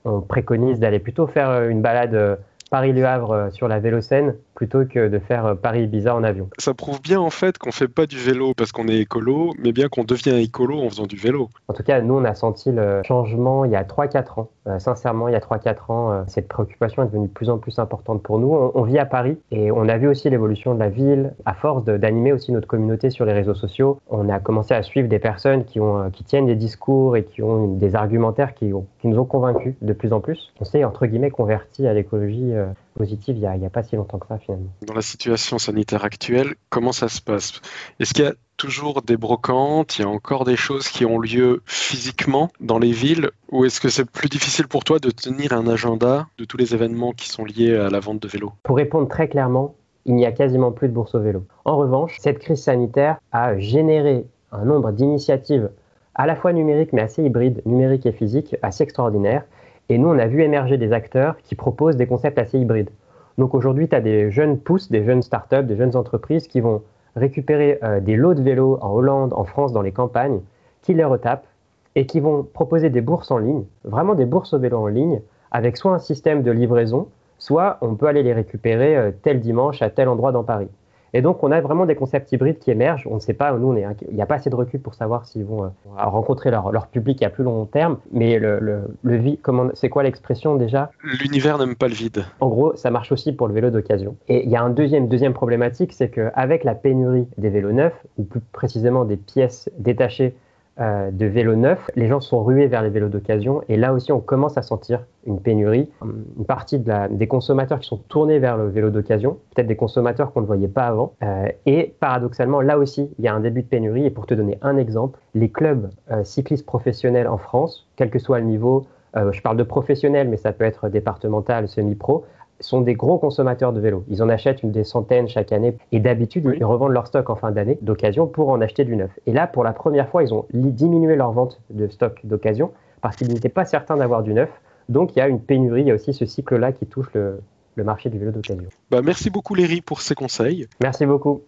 on 0.04 0.20
préconise 0.20 0.80
d'aller 0.80 0.98
plutôt 0.98 1.26
faire 1.26 1.50
euh, 1.50 1.68
une 1.68 1.82
balade 1.82 2.38
Paris-Le 2.70 3.04
Havre 3.04 3.50
sur 3.52 3.68
la 3.68 3.78
Vélocène 3.78 4.34
plutôt 4.54 4.84
que 4.84 5.08
de 5.08 5.18
faire 5.18 5.46
euh, 5.46 5.54
Paris-Ibiza 5.54 6.14
en 6.14 6.22
avion. 6.24 6.48
Ça 6.58 6.74
prouve 6.74 7.00
bien 7.00 7.20
en 7.20 7.30
fait 7.30 7.58
qu'on 7.58 7.72
fait 7.72 7.88
pas 7.88 8.06
du 8.06 8.16
vélo 8.18 8.52
parce 8.56 8.72
qu'on 8.72 8.86
est 8.88 8.98
écolo, 8.98 9.52
mais 9.58 9.72
bien 9.72 9.88
qu'on 9.88 10.04
devient 10.04 10.40
écolo 10.42 10.78
en 10.80 10.88
faisant 10.88 11.06
du 11.06 11.16
vélo. 11.16 11.48
En 11.68 11.72
tout 11.74 11.82
cas, 11.82 12.00
nous, 12.00 12.14
on 12.14 12.24
a 12.24 12.34
senti 12.34 12.70
le 12.72 13.02
changement 13.04 13.64
il 13.64 13.70
y 13.72 13.76
a 13.76 13.84
3-4 13.84 14.40
ans. 14.40 14.48
Euh, 14.68 14.78
sincèrement, 14.78 15.26
il 15.28 15.32
y 15.32 15.34
a 15.36 15.40
3-4 15.40 15.90
ans, 15.90 16.12
euh, 16.12 16.22
cette 16.28 16.46
préoccupation 16.48 17.02
est 17.02 17.06
devenue 17.06 17.26
de 17.26 17.32
plus 17.32 17.50
en 17.50 17.58
plus 17.58 17.78
importante 17.78 18.22
pour 18.22 18.38
nous. 18.38 18.52
On, 18.52 18.72
on 18.74 18.82
vit 18.82 18.98
à 18.98 19.06
Paris 19.06 19.36
et 19.50 19.72
on 19.72 19.88
a 19.88 19.98
vu 19.98 20.06
aussi 20.08 20.30
l'évolution 20.30 20.74
de 20.74 20.78
la 20.78 20.88
ville. 20.88 21.32
À 21.44 21.54
force 21.54 21.84
d'animer 21.84 22.32
aussi 22.32 22.52
notre 22.52 22.68
communauté 22.68 23.10
sur 23.10 23.24
les 23.24 23.32
réseaux 23.32 23.54
sociaux, 23.54 23.98
on 24.08 24.28
a 24.28 24.38
commencé 24.38 24.74
à 24.74 24.82
suivre 24.82 25.08
des 25.08 25.18
personnes 25.18 25.64
qui, 25.64 25.80
ont, 25.80 25.98
euh, 25.98 26.10
qui 26.10 26.22
tiennent 26.24 26.46
des 26.46 26.54
discours 26.54 27.16
et 27.16 27.24
qui 27.24 27.42
ont 27.42 27.64
une- 27.64 27.78
des 27.78 27.96
argumentaires 27.96 28.54
qui, 28.54 28.72
ont- 28.72 28.86
qui 29.00 29.08
nous 29.08 29.18
ont 29.18 29.24
convaincus 29.24 29.74
de 29.82 29.92
plus 29.92 30.12
en 30.12 30.20
plus. 30.20 30.52
On 30.60 30.64
s'est, 30.64 30.84
entre 30.84 31.06
guillemets, 31.06 31.30
converti 31.30 31.86
à 31.88 31.94
l'écologie 31.94 32.52
positive 32.94 33.36
il 33.36 33.40
n'y 33.40 33.46
a, 33.46 33.66
a 33.66 33.70
pas 33.70 33.82
si 33.82 33.96
longtemps 33.96 34.18
que 34.18 34.26
ça, 34.26 34.38
finalement. 34.38 34.70
Dans 34.86 34.94
la 34.94 35.02
situation 35.02 35.58
sanitaire 35.58 36.04
actuelle, 36.04 36.54
comment 36.68 36.92
ça 36.92 37.08
se 37.08 37.20
passe? 37.20 37.60
Est-ce 38.00 38.14
qu'il 38.14 38.24
y 38.24 38.28
a 38.28 38.34
toujours 38.56 39.02
des 39.02 39.16
brocantes? 39.16 39.98
Il 39.98 40.02
y 40.02 40.04
a 40.04 40.08
encore 40.08 40.44
des 40.44 40.56
choses 40.56 40.88
qui 40.88 41.04
ont 41.04 41.18
lieu 41.18 41.62
physiquement 41.66 42.50
dans 42.60 42.78
les 42.78 42.92
villes? 42.92 43.30
Ou 43.50 43.64
est-ce 43.64 43.80
que 43.80 43.88
c'est 43.88 44.04
plus 44.04 44.28
difficile 44.28 44.68
pour 44.68 44.84
toi 44.84 44.98
de 44.98 45.10
tenir 45.10 45.52
un 45.52 45.66
agenda 45.66 46.28
de 46.38 46.44
tous 46.44 46.56
les 46.56 46.74
événements 46.74 47.12
qui 47.12 47.28
sont 47.28 47.44
liés 47.44 47.74
à 47.74 47.90
la 47.90 48.00
vente 48.00 48.20
de 48.20 48.28
vélos? 48.28 48.52
Pour 48.62 48.76
répondre 48.76 49.08
très 49.08 49.28
clairement, 49.28 49.74
il 50.04 50.14
n'y 50.14 50.26
a 50.26 50.32
quasiment 50.32 50.72
plus 50.72 50.88
de 50.88 50.92
bourse 50.92 51.14
au 51.14 51.20
vélo. 51.20 51.44
En 51.64 51.76
revanche, 51.76 52.16
cette 52.20 52.38
crise 52.38 52.62
sanitaire 52.62 53.18
a 53.30 53.58
généré 53.58 54.26
un 54.50 54.64
nombre 54.64 54.92
d'initiatives 54.92 55.70
à 56.14 56.26
la 56.26 56.36
fois 56.36 56.52
numériques 56.52 56.92
mais 56.92 57.02
assez 57.02 57.22
hybrides, 57.22 57.62
numériques 57.64 58.06
et 58.06 58.12
physiques, 58.12 58.56
assez 58.62 58.84
extraordinaires. 58.84 59.44
Et 59.92 59.98
nous, 59.98 60.08
on 60.08 60.18
a 60.18 60.26
vu 60.26 60.40
émerger 60.40 60.78
des 60.78 60.94
acteurs 60.94 61.36
qui 61.44 61.54
proposent 61.54 61.98
des 61.98 62.06
concepts 62.06 62.38
assez 62.38 62.58
hybrides. 62.58 62.88
Donc 63.36 63.52
aujourd'hui, 63.52 63.90
tu 63.90 63.94
as 63.94 64.00
des 64.00 64.30
jeunes 64.30 64.56
pousses, 64.58 64.90
des 64.90 65.04
jeunes 65.04 65.20
startups, 65.20 65.64
des 65.64 65.76
jeunes 65.76 65.96
entreprises 65.96 66.48
qui 66.48 66.60
vont 66.60 66.80
récupérer 67.14 67.78
euh, 67.82 68.00
des 68.00 68.16
lots 68.16 68.32
de 68.32 68.40
vélos 68.40 68.78
en 68.80 68.90
Hollande, 68.90 69.34
en 69.34 69.44
France, 69.44 69.74
dans 69.74 69.82
les 69.82 69.92
campagnes, 69.92 70.40
qui 70.80 70.94
les 70.94 71.04
retapent 71.04 71.46
et 71.94 72.06
qui 72.06 72.20
vont 72.20 72.42
proposer 72.42 72.88
des 72.88 73.02
bourses 73.02 73.30
en 73.30 73.36
ligne, 73.36 73.64
vraiment 73.84 74.14
des 74.14 74.24
bourses 74.24 74.54
au 74.54 74.58
vélo 74.58 74.78
en 74.78 74.86
ligne, 74.86 75.20
avec 75.50 75.76
soit 75.76 75.92
un 75.92 75.98
système 75.98 76.42
de 76.42 76.52
livraison, 76.52 77.08
soit 77.36 77.76
on 77.82 77.94
peut 77.94 78.06
aller 78.06 78.22
les 78.22 78.32
récupérer 78.32 78.96
euh, 78.96 79.10
tel 79.22 79.40
dimanche 79.40 79.82
à 79.82 79.90
tel 79.90 80.08
endroit 80.08 80.32
dans 80.32 80.42
Paris. 80.42 80.68
Et 81.14 81.22
donc, 81.22 81.42
on 81.42 81.50
a 81.50 81.60
vraiment 81.60 81.84
des 81.86 81.94
concepts 81.94 82.32
hybrides 82.32 82.58
qui 82.58 82.70
émergent. 82.70 83.06
On 83.10 83.16
ne 83.16 83.20
sait 83.20 83.34
pas, 83.34 83.52
nous, 83.52 83.76
il 83.76 84.14
n'y 84.14 84.22
a 84.22 84.26
pas 84.26 84.36
assez 84.36 84.48
de 84.50 84.54
recul 84.54 84.80
pour 84.80 84.94
savoir 84.94 85.26
s'ils 85.26 85.44
vont 85.44 85.64
euh, 85.64 85.68
rencontrer 85.96 86.50
leur, 86.50 86.72
leur 86.72 86.86
public 86.86 87.22
à 87.22 87.30
plus 87.30 87.44
long 87.44 87.66
terme. 87.66 87.98
Mais 88.12 88.38
le, 88.38 88.58
le, 88.60 88.82
le 89.02 89.16
vi- 89.16 89.38
comment, 89.38 89.68
c'est 89.74 89.88
quoi 89.88 90.02
l'expression 90.02 90.56
déjà? 90.56 90.90
L'univers 91.02 91.58
n'aime 91.58 91.74
pas 91.76 91.88
le 91.88 91.94
vide. 91.94 92.24
En 92.40 92.48
gros, 92.48 92.74
ça 92.76 92.90
marche 92.90 93.12
aussi 93.12 93.32
pour 93.32 93.46
le 93.48 93.54
vélo 93.54 93.70
d'occasion. 93.70 94.16
Et 94.28 94.44
il 94.44 94.50
y 94.50 94.56
a 94.56 94.62
un 94.62 94.70
deuxième, 94.70 95.08
deuxième 95.08 95.34
problématique, 95.34 95.92
c'est 95.92 96.08
qu'avec 96.08 96.64
la 96.64 96.74
pénurie 96.74 97.26
des 97.36 97.50
vélos 97.50 97.72
neufs, 97.72 98.06
ou 98.18 98.24
plus 98.24 98.40
précisément 98.40 99.04
des 99.04 99.16
pièces 99.16 99.70
détachées 99.78 100.34
euh, 100.82 101.10
de 101.12 101.26
vélos 101.26 101.54
neufs, 101.54 101.90
les 101.94 102.08
gens 102.08 102.20
sont 102.20 102.42
rués 102.42 102.66
vers 102.66 102.82
les 102.82 102.90
vélos 102.90 103.08
d'occasion. 103.08 103.62
Et 103.68 103.76
là 103.76 103.92
aussi, 103.92 104.10
on 104.10 104.20
commence 104.20 104.58
à 104.58 104.62
sentir 104.62 105.04
une 105.26 105.40
pénurie. 105.40 105.88
Une 106.02 106.44
partie 106.44 106.80
des 106.80 107.28
consommateurs 107.28 107.78
qui 107.78 107.86
sont 107.86 107.98
tournés 108.08 108.40
vers 108.40 108.56
le 108.56 108.68
vélo 108.68 108.90
d'occasion, 108.90 109.38
peut-être 109.54 109.68
des 109.68 109.76
consommateurs 109.76 110.32
qu'on 110.32 110.40
ne 110.40 110.46
voyait 110.46 110.68
pas 110.68 110.86
avant. 110.86 111.14
Euh, 111.22 111.46
et 111.66 111.94
paradoxalement, 112.00 112.60
là 112.60 112.78
aussi, 112.78 113.08
il 113.18 113.24
y 113.24 113.28
a 113.28 113.34
un 113.34 113.40
début 113.40 113.62
de 113.62 113.68
pénurie. 113.68 114.06
Et 114.06 114.10
pour 114.10 114.26
te 114.26 114.34
donner 114.34 114.58
un 114.60 114.76
exemple, 114.76 115.20
les 115.34 115.50
clubs 115.50 115.90
euh, 116.10 116.24
cyclistes 116.24 116.66
professionnels 116.66 117.28
en 117.28 117.38
France, 117.38 117.86
quel 117.94 118.10
que 118.10 118.18
soit 118.18 118.40
le 118.40 118.46
niveau, 118.46 118.86
je 119.14 119.42
parle 119.42 119.58
de 119.58 119.62
professionnels, 119.62 120.30
mais 120.30 120.38
ça 120.38 120.52
peut 120.52 120.64
être 120.64 120.88
départemental, 120.88 121.68
semi-pro, 121.68 122.24
sont 122.64 122.80
des 122.80 122.94
gros 122.94 123.18
consommateurs 123.18 123.72
de 123.72 123.80
vélos. 123.80 124.04
Ils 124.08 124.22
en 124.22 124.28
achètent 124.28 124.62
une 124.62 124.70
des 124.72 124.84
centaines 124.84 125.28
chaque 125.28 125.52
année 125.52 125.76
et 125.92 126.00
d'habitude, 126.00 126.46
Oui. 126.46 126.56
ils 126.58 126.64
revendent 126.64 126.92
leur 126.92 127.06
stock 127.06 127.28
en 127.30 127.36
fin 127.36 127.50
d'année 127.50 127.78
d'occasion 127.82 128.26
pour 128.26 128.48
en 128.50 128.60
acheter 128.60 128.84
du 128.84 128.96
neuf. 128.96 129.10
Et 129.26 129.32
là, 129.32 129.46
pour 129.46 129.64
la 129.64 129.72
première 129.72 130.08
fois, 130.08 130.22
ils 130.22 130.32
ont 130.34 130.46
diminué 130.52 131.16
leur 131.16 131.32
vente 131.32 131.60
de 131.70 131.88
stock 131.88 132.20
d'occasion 132.24 132.70
parce 133.00 133.16
qu'ils 133.16 133.28
n'étaient 133.28 133.48
pas 133.48 133.64
certains 133.64 133.96
d'avoir 133.96 134.22
du 134.22 134.32
neuf. 134.34 134.50
Donc 134.88 135.14
il 135.14 135.18
y 135.18 135.22
a 135.22 135.28
une 135.28 135.40
pénurie, 135.40 135.82
il 135.82 135.88
y 135.88 135.90
a 135.90 135.94
aussi 135.94 136.12
ce 136.12 136.26
cycle-là 136.26 136.72
qui 136.72 136.86
touche 136.86 137.08
le, 137.14 137.40
le 137.76 137.84
marché 137.84 138.10
du 138.10 138.18
vélo 138.18 138.32
d'occasion. 138.32 138.64
Bah, 138.90 139.00
merci 139.02 139.30
beaucoup 139.30 139.54
Léry 139.54 139.80
pour 139.80 140.00
ces 140.00 140.14
conseils. 140.14 140.66
Merci 140.82 141.06
beaucoup. 141.06 141.42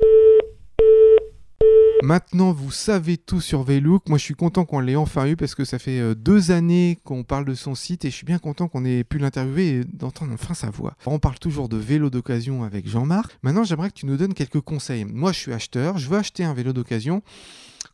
Maintenant, 2.03 2.53
vous 2.53 2.71
savez 2.71 3.17
tout 3.17 3.41
sur 3.41 3.63
Velook. 3.63 4.09
Moi, 4.09 4.19
je 4.19 4.25
suis 4.25 4.35
content 4.35 4.65
qu'on 4.65 4.81
l'ait 4.81 4.97
enfin 4.97 5.27
eu 5.27 5.37
parce 5.37 5.55
que 5.55 5.65
ça 5.65 5.79
fait 5.79 6.01
euh, 6.01 6.15
deux 6.15 6.51
années 6.51 6.99
qu'on 7.05 7.23
parle 7.23 7.45
de 7.45 7.55
son 7.55 7.75
site 7.75 8.05
et 8.05 8.11
je 8.11 8.17
suis 8.17 8.27
bien 8.27 8.39
content 8.39 8.69
qu'on 8.69 8.85
ait 8.85 9.05
pu 9.05 9.19
l'interviewer 9.19 9.69
et 9.69 9.85
d'entendre 9.85 10.33
enfin 10.35 10.55
sa 10.55 10.71
voix. 10.71 10.97
On 11.07 11.19
parle 11.19 11.39
toujours 11.39 11.69
de 11.69 11.77
vélo 11.77 12.11
d'occasion 12.11 12.63
avec 12.63 12.89
Jean-Marc. 12.89 13.39
Maintenant, 13.43 13.65
j'aimerais 13.65 13.89
que 13.89 13.95
tu 13.95 14.07
nous 14.07 14.17
donnes 14.17 14.35
quelques 14.35 14.61
conseils. 14.61 15.05
Moi, 15.05 15.33
je 15.33 15.39
suis 15.39 15.53
acheteur, 15.53 15.97
je 15.99 16.09
veux 16.09 16.19
acheter 16.19 16.45
un 16.45 16.53
vélo 16.53 16.73
d'occasion. 16.73 17.23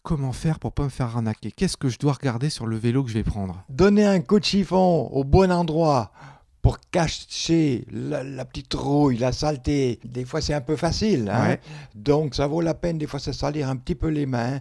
Comment 0.03 0.33
faire 0.33 0.59
pour 0.59 0.73
pas 0.73 0.85
me 0.85 0.89
faire 0.89 1.07
arnaquer? 1.07 1.53
Qu'est-ce 1.53 1.77
que 1.77 1.89
je 1.89 1.99
dois 1.99 2.15
regarder 2.15 2.49
sur 2.49 2.67
le 2.67 2.77
vélo 2.77 3.05
que 3.05 3.11
je 3.11 3.15
vais 3.15 3.23
prendre? 3.23 3.65
Donner 3.69 4.07
un 4.07 4.21
coup 4.21 4.41
de 4.41 4.45
chiffon 4.45 5.09
au 5.13 5.25
bon 5.25 5.53
endroit 5.53 6.11
pour 6.63 6.79
cacher 6.91 7.87
la, 7.91 8.23
la 8.23 8.45
petite 8.45 8.75
rouille, 8.75 9.17
la 9.19 9.33
saleté. 9.33 9.99
Des 10.05 10.25
fois, 10.25 10.41
c'est 10.41 10.55
un 10.55 10.61
peu 10.61 10.77
facile. 10.77 11.31
hein. 11.33 11.49
Ouais. 11.49 11.61
Donc, 11.95 12.35
ça 12.35 12.47
vaut 12.47 12.61
la 12.61 12.75
peine, 12.75 12.99
des 12.99 13.07
fois, 13.07 13.19
de 13.19 13.25
se 13.25 13.33
salir 13.33 13.69
un 13.69 13.77
petit 13.77 13.95
peu 13.95 14.09
les 14.09 14.27
mains 14.27 14.61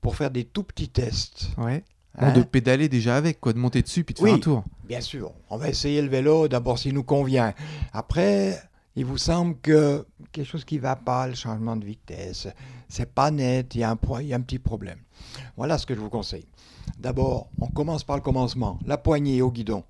pour 0.00 0.16
faire 0.16 0.30
des 0.30 0.44
tout 0.44 0.62
petits 0.62 0.88
tests. 0.88 1.48
Ouais. 1.58 1.84
Hein 2.20 2.32
de 2.32 2.42
pédaler 2.42 2.88
déjà 2.88 3.16
avec, 3.16 3.40
quoi, 3.40 3.52
de 3.52 3.58
monter 3.58 3.82
dessus 3.82 4.02
puis 4.04 4.14
de 4.14 4.18
faire 4.20 4.34
un 4.34 4.38
tour. 4.40 4.64
Bien 4.88 5.00
sûr, 5.00 5.32
on 5.50 5.56
va 5.56 5.68
essayer 5.68 6.02
le 6.02 6.08
vélo 6.08 6.48
d'abord 6.48 6.78
s'il 6.78 6.94
nous 6.94 7.04
convient. 7.04 7.52
Après, 7.92 8.60
il 8.96 9.04
vous 9.04 9.18
semble 9.18 9.56
que 9.58 10.04
quelque 10.32 10.46
chose 10.46 10.64
qui 10.64 10.76
ne 10.76 10.80
va 10.80 10.96
pas, 10.96 11.28
le 11.28 11.34
changement 11.34 11.76
de 11.76 11.84
vitesse, 11.84 12.48
c'est 12.88 13.12
pas 13.14 13.30
net, 13.30 13.74
il 13.76 13.82
y, 13.82 13.84
a 13.84 13.90
un, 13.90 13.96
point- 13.96 14.22
il 14.22 14.28
y 14.28 14.32
a 14.32 14.36
un 14.36 14.40
petit 14.40 14.58
problème. 14.58 14.98
Voilà 15.56 15.78
ce 15.78 15.86
que 15.86 15.94
je 15.94 16.00
vous 16.00 16.08
conseille. 16.10 16.46
D'abord, 16.98 17.50
on 17.60 17.68
commence 17.68 18.02
par 18.02 18.16
le 18.16 18.22
commencement, 18.22 18.80
la 18.84 18.96
poignée 18.96 19.40
au 19.42 19.52
guidon. 19.52 19.84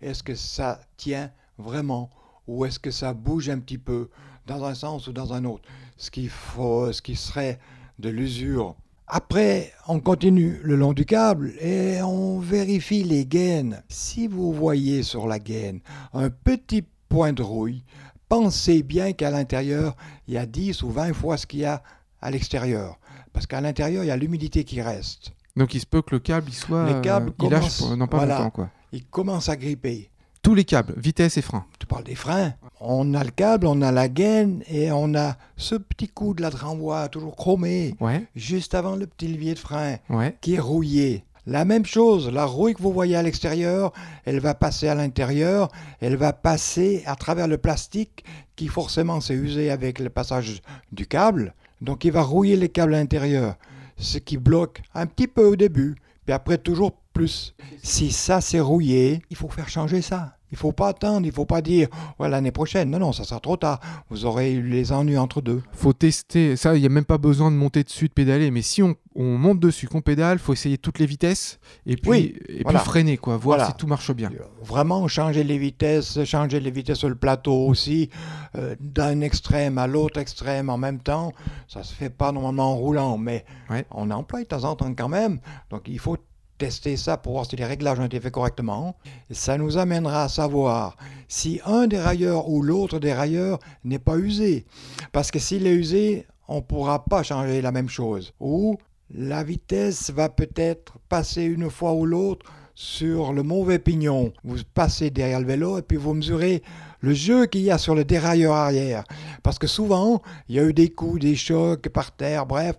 Est-ce 0.00 0.22
que 0.22 0.34
ça 0.34 0.80
tient 0.96 1.30
vraiment 1.58 2.10
ou 2.46 2.64
est-ce 2.64 2.78
que 2.78 2.90
ça 2.90 3.14
bouge 3.14 3.48
un 3.48 3.58
petit 3.58 3.78
peu 3.78 4.08
dans 4.46 4.64
un 4.64 4.74
sens 4.74 5.06
ou 5.08 5.12
dans 5.12 5.32
un 5.32 5.44
autre? 5.44 5.64
Ce 5.96 6.10
qu'il 6.10 6.28
faut, 6.28 6.92
ce 6.92 7.02
qui 7.02 7.16
serait 7.16 7.58
de 7.98 8.08
l'usure. 8.08 8.76
Après, 9.08 9.72
on 9.86 10.00
continue 10.00 10.58
le 10.62 10.74
long 10.74 10.92
du 10.92 11.04
câble 11.04 11.52
et 11.60 12.02
on 12.02 12.40
vérifie 12.40 13.04
les 13.04 13.24
gaines. 13.24 13.82
Si 13.88 14.26
vous 14.26 14.52
voyez 14.52 15.02
sur 15.02 15.26
la 15.26 15.38
gaine 15.38 15.80
un 16.12 16.28
petit 16.28 16.84
point 17.08 17.32
de 17.32 17.42
rouille, 17.42 17.84
pensez 18.28 18.82
bien 18.82 19.12
qu'à 19.12 19.30
l'intérieur, 19.30 19.96
il 20.26 20.34
y 20.34 20.38
a 20.38 20.46
10 20.46 20.82
ou 20.82 20.90
20 20.90 21.12
fois 21.14 21.36
ce 21.36 21.46
qu'il 21.46 21.60
y 21.60 21.64
a 21.64 21.82
à 22.20 22.30
l'extérieur. 22.30 22.98
Parce 23.32 23.46
qu'à 23.46 23.60
l'intérieur, 23.60 24.02
il 24.02 24.08
y 24.08 24.10
a 24.10 24.16
l'humidité 24.16 24.64
qui 24.64 24.82
reste. 24.82 25.32
Donc 25.56 25.74
il 25.74 25.80
se 25.80 25.86
peut 25.86 26.02
que 26.02 26.14
le 26.14 26.18
câble 26.18 26.48
il 26.48 26.54
soit. 26.54 26.92
Les 26.92 27.00
câbles 27.00 27.30
euh, 27.30 27.44
il 27.44 27.50
lâche 27.50 27.78
pendant 27.78 28.06
pas 28.06 28.18
voilà. 28.18 28.38
longtemps, 28.38 28.50
quoi. 28.50 28.70
Il 28.96 29.04
commence 29.04 29.50
à 29.50 29.56
gripper. 29.56 30.08
Tous 30.40 30.54
les 30.54 30.64
câbles, 30.64 30.94
vitesse 30.96 31.36
et 31.36 31.42
frein. 31.42 31.66
Tu 31.78 31.86
parles 31.86 32.04
des 32.04 32.14
freins. 32.14 32.54
On 32.80 33.12
a 33.12 33.22
le 33.22 33.30
câble, 33.30 33.66
on 33.66 33.82
a 33.82 33.92
la 33.92 34.08
gaine 34.08 34.62
et 34.68 34.90
on 34.90 35.14
a 35.14 35.36
ce 35.58 35.74
petit 35.74 36.08
coude 36.08 36.40
là 36.40 36.48
de 36.48 36.56
renvoi, 36.56 37.08
toujours 37.10 37.36
chromé, 37.36 37.94
Ouais, 38.00 38.24
juste 38.34 38.74
avant 38.74 38.96
le 38.96 39.06
petit 39.06 39.28
levier 39.28 39.52
de 39.52 39.58
frein. 39.58 39.96
ouais. 40.08 40.34
qui 40.40 40.54
est 40.54 40.58
rouillée. 40.60 41.24
La 41.46 41.66
même 41.66 41.84
chose, 41.84 42.30
la 42.32 42.46
rouille 42.46 42.72
que 42.74 42.80
vous 42.82 42.90
voyez 42.92 43.16
à 43.16 43.22
l'extérieur, 43.22 43.92
elle 44.24 44.40
va 44.40 44.54
passer 44.54 44.88
à 44.88 44.94
l'intérieur, 44.94 45.68
elle 46.00 46.16
va 46.16 46.32
passer 46.32 47.02
à 47.04 47.16
travers 47.16 47.48
le 47.48 47.58
plastique 47.58 48.24
qui 48.56 48.68
forcément 48.68 49.20
s'est 49.20 49.34
usé 49.34 49.70
avec 49.70 49.98
le 49.98 50.08
passage 50.08 50.62
du 50.90 51.06
câble. 51.06 51.54
Donc 51.82 52.04
il 52.06 52.12
va 52.12 52.22
rouiller 52.22 52.56
les 52.56 52.70
câbles 52.70 52.94
à 52.94 52.98
l'intérieur, 52.98 53.56
ce 53.98 54.16
qui 54.16 54.38
bloque 54.38 54.80
un 54.94 55.04
petit 55.06 55.28
peu 55.28 55.44
au 55.44 55.54
début, 55.56 55.96
puis 56.24 56.32
après 56.32 56.56
toujours 56.58 56.92
plus. 57.16 57.54
Si 57.82 58.10
ça 58.12 58.40
s'est 58.40 58.60
rouillé, 58.60 59.22
il 59.30 59.36
faut 59.36 59.48
faire 59.48 59.68
changer 59.68 60.02
ça. 60.02 60.32
Il 60.52 60.56
faut 60.56 60.70
pas 60.70 60.88
attendre, 60.90 61.26
il 61.26 61.32
faut 61.32 61.44
pas 61.44 61.60
dire 61.60 61.88
ouais, 62.20 62.28
l'année 62.28 62.52
prochaine. 62.52 62.88
Non, 62.88 63.00
non, 63.00 63.12
ça 63.12 63.24
sera 63.24 63.40
trop 63.40 63.56
tard. 63.56 63.80
Vous 64.10 64.24
aurez 64.26 64.52
eu 64.52 64.62
les 64.62 64.92
ennuis 64.92 65.18
entre 65.18 65.40
deux. 65.40 65.60
Faut 65.72 65.92
tester. 65.92 66.54
Ça, 66.54 66.76
il 66.76 66.80
n'y 66.80 66.86
a 66.86 66.88
même 66.88 67.04
pas 67.04 67.18
besoin 67.18 67.50
de 67.50 67.56
monter 67.56 67.82
dessus, 67.82 68.06
de 68.06 68.12
pédaler. 68.12 68.52
Mais 68.52 68.62
si 68.62 68.80
on, 68.80 68.94
on 69.16 69.36
monte 69.38 69.58
dessus, 69.58 69.88
qu'on 69.88 70.02
pédale, 70.02 70.38
faut 70.38 70.52
essayer 70.52 70.78
toutes 70.78 71.00
les 71.00 71.06
vitesses 71.06 71.58
et 71.84 71.96
puis, 71.96 72.10
Oui, 72.10 72.34
et 72.48 72.62
voilà. 72.62 72.78
puis 72.78 72.88
freiner, 72.88 73.16
quoi. 73.16 73.36
Voir 73.38 73.58
Voilà. 73.58 73.66
si 73.72 73.76
tout 73.76 73.88
marche 73.88 74.12
bien. 74.12 74.30
Vraiment 74.62 75.08
changer 75.08 75.42
les 75.42 75.58
vitesses, 75.58 76.22
changer 76.24 76.60
les 76.60 76.70
vitesses 76.70 76.98
sur 76.98 77.08
le 77.08 77.16
plateau 77.16 77.66
aussi, 77.66 78.08
euh, 78.54 78.76
d'un 78.78 79.22
extrême 79.22 79.78
à 79.78 79.88
l'autre 79.88 80.20
extrême 80.20 80.70
en 80.70 80.78
même 80.78 81.00
temps, 81.00 81.32
ça 81.66 81.82
se 81.82 81.92
fait 81.92 82.08
pas 82.10 82.30
normalement 82.30 82.70
en 82.72 82.76
roulant, 82.76 83.18
mais 83.18 83.44
Ouais. 83.68 83.84
on 83.90 84.12
emploie 84.12 84.42
de 84.42 84.46
temps 84.46 84.62
en 84.62 84.76
temps 84.76 84.94
quand 84.94 85.08
même. 85.08 85.40
Donc 85.70 85.82
il 85.88 85.98
faut 85.98 86.16
tester 86.58 86.96
ça 86.96 87.16
pour 87.16 87.32
voir 87.32 87.46
si 87.46 87.56
les 87.56 87.64
réglages 87.64 88.00
ont 88.00 88.06
été 88.06 88.20
faits 88.20 88.32
correctement. 88.32 88.96
Ça 89.30 89.58
nous 89.58 89.78
amènera 89.78 90.24
à 90.24 90.28
savoir 90.28 90.96
si 91.28 91.60
un 91.64 91.86
dérailleur 91.86 92.48
ou 92.48 92.62
l'autre 92.62 92.98
dérailleur 92.98 93.58
n'est 93.84 93.98
pas 93.98 94.16
usé. 94.16 94.64
Parce 95.12 95.30
que 95.30 95.38
s'il 95.38 95.66
est 95.66 95.74
usé, 95.74 96.26
on 96.48 96.56
ne 96.56 96.60
pourra 96.60 97.04
pas 97.04 97.22
changer 97.22 97.60
la 97.60 97.72
même 97.72 97.88
chose. 97.88 98.32
Ou 98.40 98.78
la 99.14 99.44
vitesse 99.44 100.10
va 100.10 100.28
peut-être 100.28 100.98
passer 101.08 101.44
une 101.44 101.70
fois 101.70 101.92
ou 101.94 102.06
l'autre 102.06 102.46
sur 102.74 103.32
le 103.32 103.42
mauvais 103.42 103.78
pignon. 103.78 104.32
Vous 104.44 104.58
passez 104.74 105.10
derrière 105.10 105.40
le 105.40 105.46
vélo 105.46 105.78
et 105.78 105.82
puis 105.82 105.96
vous 105.96 106.12
mesurez 106.12 106.62
le 107.00 107.14
jeu 107.14 107.46
qu'il 107.46 107.62
y 107.62 107.70
a 107.70 107.78
sur 107.78 107.94
le 107.94 108.04
dérailleur 108.04 108.54
arrière. 108.54 109.04
Parce 109.42 109.58
que 109.58 109.66
souvent, 109.66 110.22
il 110.48 110.56
y 110.56 110.58
a 110.58 110.64
eu 110.64 110.72
des 110.72 110.90
coups, 110.90 111.20
des 111.20 111.36
chocs 111.36 111.88
par 111.88 112.12
terre, 112.12 112.46
bref. 112.46 112.76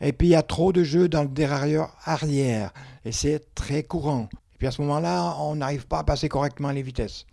Et 0.00 0.12
puis 0.12 0.28
il 0.28 0.30
y 0.30 0.36
a 0.36 0.42
trop 0.42 0.72
de 0.72 0.82
jeu 0.82 1.08
dans 1.08 1.22
le 1.22 1.28
dérailleur 1.28 1.94
arrière. 2.04 2.72
Et 3.04 3.12
c'est 3.12 3.54
très 3.54 3.82
courant. 3.82 4.28
Et 4.54 4.58
puis 4.58 4.66
à 4.66 4.70
ce 4.70 4.82
moment-là, 4.82 5.36
on 5.40 5.56
n'arrive 5.56 5.86
pas 5.86 6.00
à 6.00 6.04
passer 6.04 6.28
correctement 6.28 6.70
les 6.70 6.82
vitesses. 6.82 7.26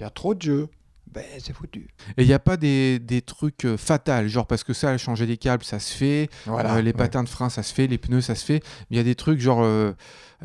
Y 0.00 0.04
a 0.04 0.10
trop 0.10 0.34
de 0.34 0.42
jeu, 0.42 0.68
ben 1.16 1.24
c'est 1.42 1.52
foutu. 1.54 1.88
Et 2.16 2.22
il 2.22 2.26
n'y 2.28 2.32
a 2.34 2.38
pas 2.38 2.56
des, 2.56 2.98
des 3.00 3.22
trucs 3.22 3.64
euh, 3.64 3.76
fatals, 3.76 4.28
genre 4.28 4.46
parce 4.46 4.62
que 4.64 4.72
ça, 4.72 4.96
changer 4.98 5.26
des 5.26 5.36
câbles, 5.38 5.64
ça 5.64 5.78
se 5.80 5.92
fait. 5.92 6.28
Voilà. 6.46 6.74
Euh, 6.74 6.80
les 6.82 6.90
Ouais. 6.90 6.92
patins 6.92 7.24
de 7.24 7.28
frein, 7.28 7.48
ça 7.50 7.62
se 7.62 7.74
fait. 7.74 7.86
Les 7.86 7.98
pneus, 7.98 8.20
ça 8.20 8.34
se 8.34 8.44
fait. 8.44 8.60
Mais 8.90 8.92
il 8.92 8.96
y 8.98 9.00
a 9.00 9.04
des 9.04 9.14
trucs 9.16 9.40
genre, 9.40 9.62
euh, 9.64 9.92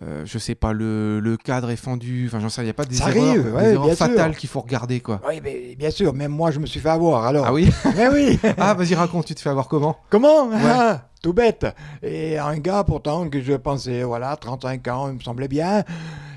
euh, 0.02 0.24
je 0.26 0.38
sais 0.40 0.56
pas, 0.56 0.74
le, 0.74 1.20
le 1.20 1.38
cadre 1.38 1.70
est 1.70 1.76
fendu. 1.76 2.26
Enfin, 2.28 2.40
j'en 2.40 2.50
sais, 2.50 2.62
il 2.62 2.66
n'y 2.66 2.70
a 2.72 2.74
pas 2.74 2.86
des 2.86 2.96
Ça 2.96 3.10
erreurs, 3.12 3.30
arrive, 3.30 3.44
des 3.44 3.52
ouais, 3.52 3.64
erreurs 3.74 3.86
bien 3.86 3.96
sûr. 3.96 4.08
fatales 4.08 4.36
qu'il 4.36 4.50
faut 4.50 4.62
regarder, 4.62 5.00
quoi. 5.02 5.22
Oui, 5.28 5.42
mais 5.44 5.76
bien 5.78 5.92
sûr, 5.92 6.14
même 6.14 6.32
moi 6.32 6.52
je 6.52 6.60
me 6.60 6.66
suis 6.66 6.80
fait 6.80 6.90
avoir 6.90 7.26
alors. 7.26 7.46
Ah 7.46 7.54
oui? 7.54 7.70
Mais 7.98 8.08
oui 8.08 8.40
Ah, 8.58 8.74
vas-y, 8.74 8.96
raconte, 8.96 9.26
tu 9.26 9.36
te 9.36 9.42
fais 9.42 9.50
avoir 9.50 9.68
comment? 9.68 9.98
Comment? 10.10 10.50
Ah, 10.54 11.08
Tout 11.22 11.34
bête. 11.34 11.68
Et 12.02 12.40
un 12.40 12.58
gars 12.58 12.84
pourtant 12.84 13.30
que 13.30 13.42
je 13.42 13.54
pensais, 13.54 14.02
voilà, 14.02 14.36
35 14.38 14.88
ans, 14.88 15.10
il 15.10 15.16
me 15.16 15.20
semblait 15.20 15.48
bien, 15.48 15.84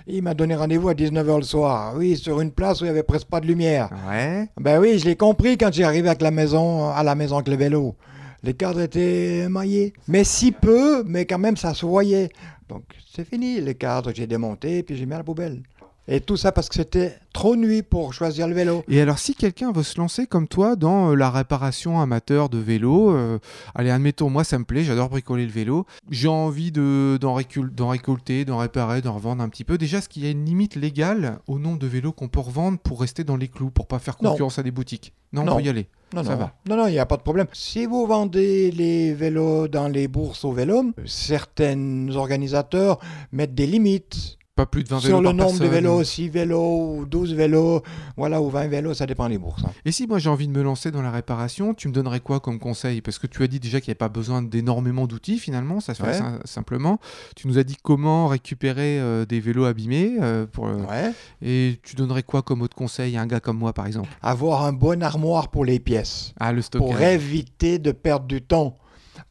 il 0.06 0.22
m'a 0.22 0.34
donné 0.34 0.54
rendez-vous 0.54 0.88
à 0.88 0.94
19h 0.94 1.36
le 1.36 1.42
soir. 1.42 1.94
Oui, 1.96 2.16
sur 2.16 2.40
une 2.40 2.50
place 2.50 2.80
où 2.80 2.84
il 2.84 2.88
n'y 2.88 2.90
avait 2.90 3.02
presque 3.02 3.28
pas 3.28 3.40
de 3.40 3.46
lumière. 3.46 3.88
Ouais. 4.08 4.48
Ben 4.60 4.78
oui, 4.78 4.98
je 4.98 5.06
l'ai 5.06 5.16
compris 5.16 5.56
quand 5.56 5.72
j'ai 5.72 5.84
arrivé 5.84 6.08
avec 6.08 6.20
la 6.20 6.30
maison, 6.30 6.90
à 6.90 7.02
la 7.02 7.14
maison 7.14 7.36
avec 7.36 7.48
le 7.48 7.56
vélo. 7.56 7.94
Les 8.42 8.52
cadres 8.52 8.80
étaient 8.80 9.48
maillés. 9.48 9.94
Mais 10.06 10.22
si 10.22 10.52
peu, 10.52 11.02
mais 11.04 11.24
quand 11.24 11.38
même 11.38 11.56
ça 11.56 11.72
se 11.72 11.86
voyait. 11.86 12.28
Donc 12.68 12.84
c'est 13.14 13.26
fini, 13.26 13.60
les 13.60 13.74
cadres, 13.74 14.10
j'ai 14.14 14.26
démonté, 14.26 14.82
puis 14.82 14.96
j'ai 14.96 15.06
mis 15.06 15.14
à 15.14 15.18
la 15.18 15.24
poubelle. 15.24 15.62
Et 16.06 16.20
tout 16.20 16.36
ça 16.36 16.52
parce 16.52 16.68
que 16.68 16.74
c'était 16.74 17.16
trop 17.32 17.56
nuit 17.56 17.82
pour 17.82 18.12
choisir 18.12 18.46
le 18.46 18.54
vélo. 18.54 18.84
Et 18.88 19.00
alors, 19.00 19.18
si 19.18 19.34
quelqu'un 19.34 19.72
veut 19.72 19.82
se 19.82 19.98
lancer 19.98 20.26
comme 20.26 20.46
toi 20.48 20.76
dans 20.76 21.10
euh, 21.10 21.14
la 21.14 21.30
réparation 21.30 21.98
amateur 21.98 22.50
de 22.50 22.58
vélo, 22.58 23.10
euh, 23.16 23.38
allez, 23.74 23.88
admettons, 23.90 24.28
moi 24.28 24.44
ça 24.44 24.58
me 24.58 24.64
plaît, 24.64 24.84
j'adore 24.84 25.08
bricoler 25.08 25.46
le 25.46 25.50
vélo, 25.52 25.86
j'ai 26.10 26.28
envie 26.28 26.72
de, 26.72 27.16
d'en, 27.18 27.34
récul- 27.38 27.70
d'en 27.74 27.88
récolter, 27.88 28.44
d'en 28.44 28.58
réparer, 28.58 29.00
d'en 29.00 29.14
revendre 29.14 29.42
un 29.42 29.48
petit 29.48 29.64
peu. 29.64 29.78
Déjà, 29.78 29.98
est-ce 29.98 30.10
qu'il 30.10 30.24
y 30.24 30.26
a 30.26 30.30
une 30.30 30.44
limite 30.44 30.76
légale 30.76 31.38
au 31.46 31.58
nombre 31.58 31.78
de 31.78 31.86
vélos 31.86 32.12
qu'on 32.12 32.28
peut 32.28 32.40
revendre 32.40 32.78
pour 32.78 33.00
rester 33.00 33.24
dans 33.24 33.36
les 33.36 33.48
clous, 33.48 33.70
pour 33.70 33.86
pas 33.86 33.98
faire 33.98 34.16
Non. 34.20 34.32
concurrence 34.32 34.58
à 34.58 34.62
des 34.62 34.70
boutiques? 34.70 35.14
Non, 35.32 35.40
on 35.40 35.44
Non. 35.46 35.56
peut 35.56 35.62
y 35.62 35.68
aller. 35.70 35.88
Non, 36.14 36.22
Ça 36.22 36.32
non. 36.32 36.36
va. 36.36 36.52
Non, 36.68 36.76
non, 36.76 36.86
il 36.86 36.92
n'y 36.92 36.98
a 36.98 37.06
pas 37.06 37.16
de 37.16 37.22
problème. 37.22 37.46
Si 37.54 37.86
vous 37.86 38.06
vendez 38.06 38.70
les 38.70 39.14
vélos 39.14 39.68
dans 39.68 39.88
les 39.88 40.06
bourses 40.06 40.44
au 40.44 40.52
vélo, 40.52 40.84
certains 41.06 42.08
organisateurs 42.14 42.98
mettent 43.32 43.54
des 43.54 43.66
limites 43.66 44.36
Pas 44.56 44.66
plus 44.66 44.84
de 44.84 44.88
20 44.88 44.98
vélos 45.00 45.08
sur 45.08 45.20
le 45.20 45.24
par 45.24 45.34
nombre 45.34 45.58
de 45.58 45.66
vélos, 45.66 46.04
6 46.04 46.28
vélos 46.28 46.98
ou 47.00 47.06
12 47.06 47.34
vélos, 47.34 47.82
voilà, 48.16 48.40
ou 48.40 48.48
20 48.50 48.68
vélos, 48.68 48.94
ça 48.94 49.04
dépend 49.04 49.28
des 49.28 49.36
bourses. 49.36 49.64
hein. 49.64 49.70
Et 49.84 49.90
si 49.90 50.06
moi 50.06 50.20
j'ai 50.20 50.28
envie 50.30 50.46
de 50.46 50.52
me 50.52 50.62
lancer 50.62 50.92
dans 50.92 51.02
la 51.02 51.10
réparation, 51.10 51.74
tu 51.74 51.88
me 51.88 51.92
donnerais 51.92 52.20
quoi 52.20 52.38
comme 52.38 52.60
conseil? 52.60 53.00
Parce 53.00 53.18
que 53.18 53.26
tu 53.26 53.42
as 53.42 53.48
dit 53.48 53.58
déjà 53.58 53.80
qu'il 53.80 53.88
n'y 53.90 53.94
avait 53.94 53.98
pas 53.98 54.08
besoin 54.08 54.42
d'énormément 54.42 55.08
d'outils 55.08 55.40
finalement, 55.40 55.80
ça 55.80 55.92
se 55.94 56.02
fait 56.04 56.20
Ouais. 56.22 56.38
simplement. 56.44 57.00
Tu 57.34 57.48
nous 57.48 57.58
as 57.58 57.64
dit 57.64 57.74
comment 57.82 58.28
récupérer 58.28 59.00
euh, 59.00 59.24
des 59.26 59.40
vélos 59.40 59.64
abîmés. 59.64 60.18
euh, 60.20 60.46
pour, 60.46 60.68
euh, 60.68 60.76
Ouais. 60.88 61.10
Et 61.42 61.80
tu 61.82 61.96
donnerais 61.96 62.22
quoi 62.22 62.42
comme 62.42 62.62
autre 62.62 62.76
conseil 62.76 63.16
à 63.16 63.22
un 63.22 63.26
gars 63.26 63.40
comme 63.40 63.58
moi 63.58 63.72
par 63.72 63.88
exemple? 63.88 64.08
Avoir 64.22 64.64
un 64.64 64.72
bon 64.72 65.02
armoire 65.02 65.48
pour 65.48 65.64
les 65.64 65.80
pièces, 65.80 66.32
Ah, 66.38 66.52
le 66.52 66.62
stockage. 66.62 66.88
pour 66.88 67.00
éviter 67.00 67.80
de 67.80 67.90
perdre 67.90 68.26
du 68.26 68.40
temps. 68.40 68.76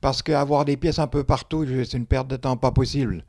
Parce 0.01 0.21
qu'avoir 0.21 0.65
des 0.65 0.75
pièces 0.75 0.99
un 0.99 1.07
peu 1.07 1.23
partout, 1.23 1.65
c'est 1.65 1.93
une 1.97 2.05
perte 2.05 2.27
de 2.27 2.35
temps 2.35 2.57
pas 2.57 2.71
possible. 2.71 3.23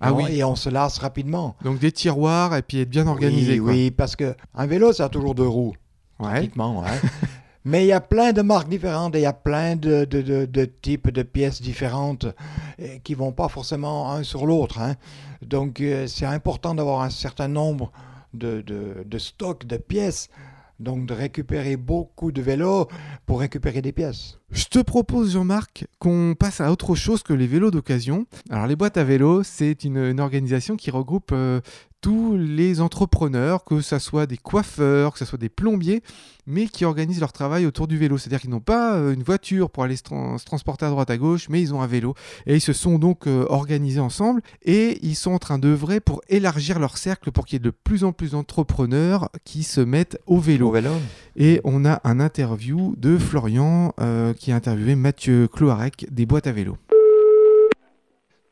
Ah 0.00 0.12
on- 0.12 0.16
oui. 0.16 0.24
Et 0.38 0.44
on 0.44 0.54
se 0.56 0.68
lasse 0.70 0.98
rapidement. 0.98 1.56
Donc 1.64 1.78
des 1.78 1.92
tiroirs 1.92 2.54
et 2.56 2.62
puis 2.62 2.80
être 2.80 2.88
bien 2.90 3.06
organisé. 3.06 3.54
oui, 3.54 3.58
quoi. 3.58 3.72
oui, 3.72 3.90
parce 3.90 4.16
que 4.16 4.34
un 4.54 4.66
vélo, 4.66 4.92
ça 4.92 5.06
a 5.06 5.08
toujours 5.08 5.34
deux 5.34 5.46
roues. 5.48 5.74
Ouais. 6.20 6.48
Mais 7.64 7.84
il 7.84 7.88
y 7.88 7.92
a 7.92 8.00
plein 8.00 8.32
de 8.32 8.40
marques 8.40 8.68
différentes 8.68 9.14
et 9.14 9.18
il 9.18 9.22
y 9.22 9.26
a 9.26 9.32
plein 9.32 9.76
de, 9.76 10.04
de- 10.04 10.22
de- 10.22 10.46
de 10.46 10.64
types 10.64 11.10
de 11.10 11.22
pièces 11.22 11.60
différentes 11.60 12.26
euh, 12.80 12.98
qui 13.04 13.14
vont 13.14 13.32
pas 13.32 13.48
forcément 13.48 14.10
un 14.12 14.22
sur 14.22 14.46
l'autre. 14.46 14.80
hein. 14.80 14.94
Donc 15.44 15.80
euh, 15.80 16.06
c'est 16.06 16.24
important 16.26 16.74
d'avoir 16.74 17.02
un 17.02 17.10
certain 17.10 17.48
nombre 17.48 17.90
de, 18.34 18.60
de, 18.62 19.04
de 19.04 19.18
stocks 19.18 19.66
de 19.66 19.76
pièces. 19.76 20.28
Donc 20.80 21.06
de 21.06 21.14
récupérer 21.14 21.76
beaucoup 21.76 22.30
de 22.30 22.40
vélos 22.40 22.86
pour 23.26 23.40
récupérer 23.40 23.82
des 23.82 23.92
pièces. 23.92 24.38
Je 24.50 24.64
te 24.64 24.78
propose, 24.78 25.32
Jean-Marc, 25.32 25.86
qu'on 25.98 26.34
passe 26.38 26.60
à 26.60 26.72
autre 26.72 26.94
chose 26.94 27.22
que 27.22 27.34
les 27.34 27.46
vélos 27.46 27.70
d'occasion. 27.70 28.26
Alors, 28.48 28.66
les 28.66 28.76
boîtes 28.76 28.96
à 28.96 29.04
vélos, 29.04 29.42
c'est 29.42 29.84
une, 29.84 30.20
organisation 30.20 30.76
qui 30.76 30.90
regroupe 30.90 31.30
euh, 31.32 31.60
tous 32.00 32.36
les 32.36 32.80
entrepreneurs, 32.80 33.64
que 33.64 33.80
ce 33.80 33.98
soit 33.98 34.26
des 34.26 34.36
coiffeurs, 34.36 35.12
que 35.12 35.18
ce 35.18 35.24
soit 35.24 35.38
des 35.38 35.48
plombiers, 35.48 36.02
mais 36.46 36.66
qui 36.66 36.84
organisent 36.84 37.20
leur 37.20 37.32
travail 37.32 37.66
autour 37.66 37.88
du 37.88 37.98
vélo. 37.98 38.18
C'est-à-dire 38.18 38.40
qu'ils 38.40 38.50
n'ont 38.50 38.60
pas 38.60 38.96
euh, 38.96 39.12
une 39.12 39.22
voiture 39.22 39.68
pour 39.70 39.82
aller 39.82 39.96
se, 39.96 40.02
tran- 40.02 40.38
se 40.38 40.44
transporter 40.44 40.86
à 40.86 40.90
droite 40.90 41.10
à 41.10 41.16
gauche, 41.16 41.48
mais 41.48 41.60
ils 41.60 41.74
ont 41.74 41.82
un 41.82 41.86
vélo. 41.86 42.14
Et 42.46 42.54
ils 42.54 42.60
se 42.60 42.72
sont 42.72 42.98
donc 42.98 43.26
euh, 43.26 43.46
organisés 43.48 44.00
ensemble 44.00 44.42
et 44.62 44.98
ils 45.04 45.16
sont 45.16 45.32
en 45.32 45.38
train 45.38 45.58
d'œuvrer 45.58 46.00
pour 46.00 46.22
élargir 46.28 46.78
leur 46.78 46.98
cercle 46.98 47.32
pour 47.32 47.46
qu'il 47.46 47.56
y 47.56 47.60
ait 47.60 47.64
de 47.64 47.70
plus 47.70 48.04
en 48.04 48.12
plus 48.12 48.30
d'entrepreneurs 48.32 49.28
qui 49.44 49.62
se 49.62 49.80
mettent 49.80 50.20
au 50.26 50.38
vélo. 50.38 50.70
vélo 50.70 50.92
Et 51.36 51.60
on 51.64 51.84
a 51.84 52.00
un 52.04 52.20
interview 52.20 52.94
de 52.96 53.18
Florian 53.18 53.92
euh, 54.00 54.34
qui 54.34 54.52
a 54.52 54.56
interviewé 54.56 54.94
Mathieu 54.94 55.48
Cloarec 55.48 56.06
des 56.10 56.26
boîtes 56.26 56.46
à 56.46 56.52
vélo. 56.52 56.76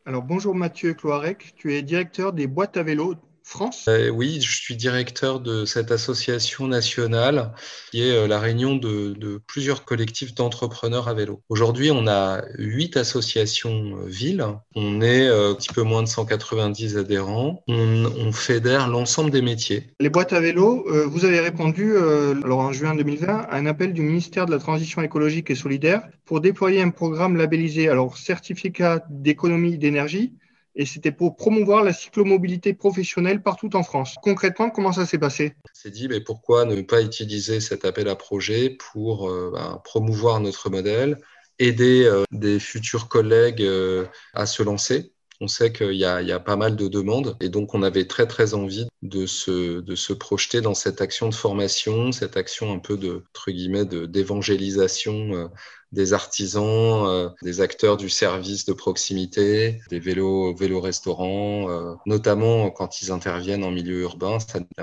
Alors 0.05 0.23
bonjour 0.23 0.55
Mathieu 0.55 0.95
Cloarec, 0.95 1.55
tu 1.57 1.75
es 1.75 1.83
directeur 1.83 2.33
des 2.33 2.47
boîtes 2.47 2.77
à 2.77 2.85
vélo 2.85 3.15
France? 3.47 3.85
Euh, 3.89 4.11
Oui, 4.11 4.41
je 4.41 4.57
suis 4.57 4.75
directeur 4.75 5.39
de 5.39 5.65
cette 5.65 5.93
association 5.93 6.67
nationale 6.67 7.53
qui 7.93 8.03
est 8.03 8.11
euh, 8.11 8.27
la 8.27 8.41
réunion 8.41 8.75
de, 8.75 9.15
de 9.17 9.41
plusieurs 9.47 9.85
collectifs 9.85 10.35
d'entrepreneurs 10.35 11.07
à 11.07 11.15
vélo. 11.15 11.43
Aujourd'hui, 11.49 11.93
on 11.93 12.09
a 12.09 12.43
huit 12.59 12.97
associations 12.97 13.99
euh, 13.99 14.07
villes. 14.07 14.45
On 14.75 15.01
est 15.01 15.29
un 15.29 15.55
petit 15.55 15.73
peu 15.73 15.83
moins 15.83 16.03
de 16.03 16.09
190 16.09 16.99
adhérents. 16.99 17.63
On, 17.69 18.05
on 18.05 18.33
fédère 18.33 18.89
l'ensemble 18.89 19.31
des 19.31 19.43
métiers. 19.43 19.87
Les 20.01 20.11
boîtes 20.11 20.33
à 20.33 20.41
vélo, 20.41 20.85
vous 21.07 21.25
avez 21.25 21.41
répondu 21.41 21.97
alors 21.97 22.59
en 22.59 22.73
juin 22.73 22.95
2020 22.95 23.29
à 23.29 23.57
un 23.57 23.67
appel 23.67 23.93
du 23.93 24.03
ministère 24.03 24.47
de 24.47 24.51
la 24.51 24.59
Transition 24.59 25.03
écologique 25.03 25.51
et 25.51 25.55
solidaire 25.55 26.03
pour 26.25 26.41
déployer 26.41 26.83
un 26.83 26.91
programme 26.91 27.37
labellisé 27.37 27.89
alors 27.89 28.19
certificat 28.19 29.05
d'économie 29.09 29.79
d'énergie 29.79 30.33
et 30.77 30.87
c'était 30.87 31.11
pour 31.11 31.37
promouvoir 31.37 31.83
la 31.83 31.93
cyclomobilité 31.93 32.75
professionnelle 32.75 33.43
partout 33.43 33.75
en 33.75 33.83
France. 33.83 34.17
Concrètement, 34.23 34.71
comment 34.71 34.93
ça 34.93 35.07
s'est 35.07 35.19
passé? 35.19 35.55
C'est 35.73 35.91
dit, 35.91 36.09
mais 36.09 36.21
pourquoi 36.21 36.65
ne 36.65 36.81
pas 36.83 37.03
utiliser 37.03 37.61
cet 37.61 37.85
appel 37.85 38.09
à 38.09 38.15
projet 38.15 38.77
pour 38.93 39.29
euh, 39.29 39.51
ben, 39.53 39.81
promouvoir 39.85 40.41
notre 40.41 40.71
modèle, 40.71 41.19
aider 41.59 42.05
euh, 42.05 42.25
des 42.31 42.61
futurs 42.61 43.09
collègues 43.09 43.63
euh, 43.63 44.05
à 44.35 44.47
se 44.47 44.63
lancer? 44.63 45.13
On 45.41 45.49
sait 45.49 45.73
qu'il 45.73 45.93
y, 45.93 46.05
a 46.05 46.41
pas 46.41 46.57
mal 46.57 46.77
de 46.77 46.89
demandes 46.89 47.37
et 47.41 47.51
donc 47.51 47.75
on 47.75 47.83
avait 47.83 48.07
très 48.07 48.27
très 48.27 48.55
envie 48.55 48.89
de 49.09 49.27
se, 49.27 49.81
de 49.81 49.95
se 49.95 50.13
projeter 50.13 50.61
dans 50.61 50.75
cette 50.75 51.01
action 51.01 51.29
de 51.29 51.35
formation, 51.35 52.13
cette 52.13 52.37
action 52.37 52.73
un 52.73 52.79
peu 52.79 52.97
de, 52.97 53.23
entre 53.31 53.51
guillemets, 53.51 53.85
d'évangélisation 53.85 55.51
des 55.93 56.13
artisans, 56.13 57.07
euh, 57.07 57.29
des 57.43 57.61
acteurs 57.61 57.97
du 57.97 58.09
service 58.09 58.67
de 58.67 58.73
proximité, 58.73 59.81
des 59.91 60.01
vélos, 60.01 60.55
vélos 60.55 60.81
restaurants, 60.81 61.71
euh, 61.71 61.95
notamment 62.07 62.71
quand 62.71 63.01
ils 63.01 63.13
interviennent 63.13 63.65
en 63.65 63.71
milieu 63.71 64.01
urbain. 64.01 64.39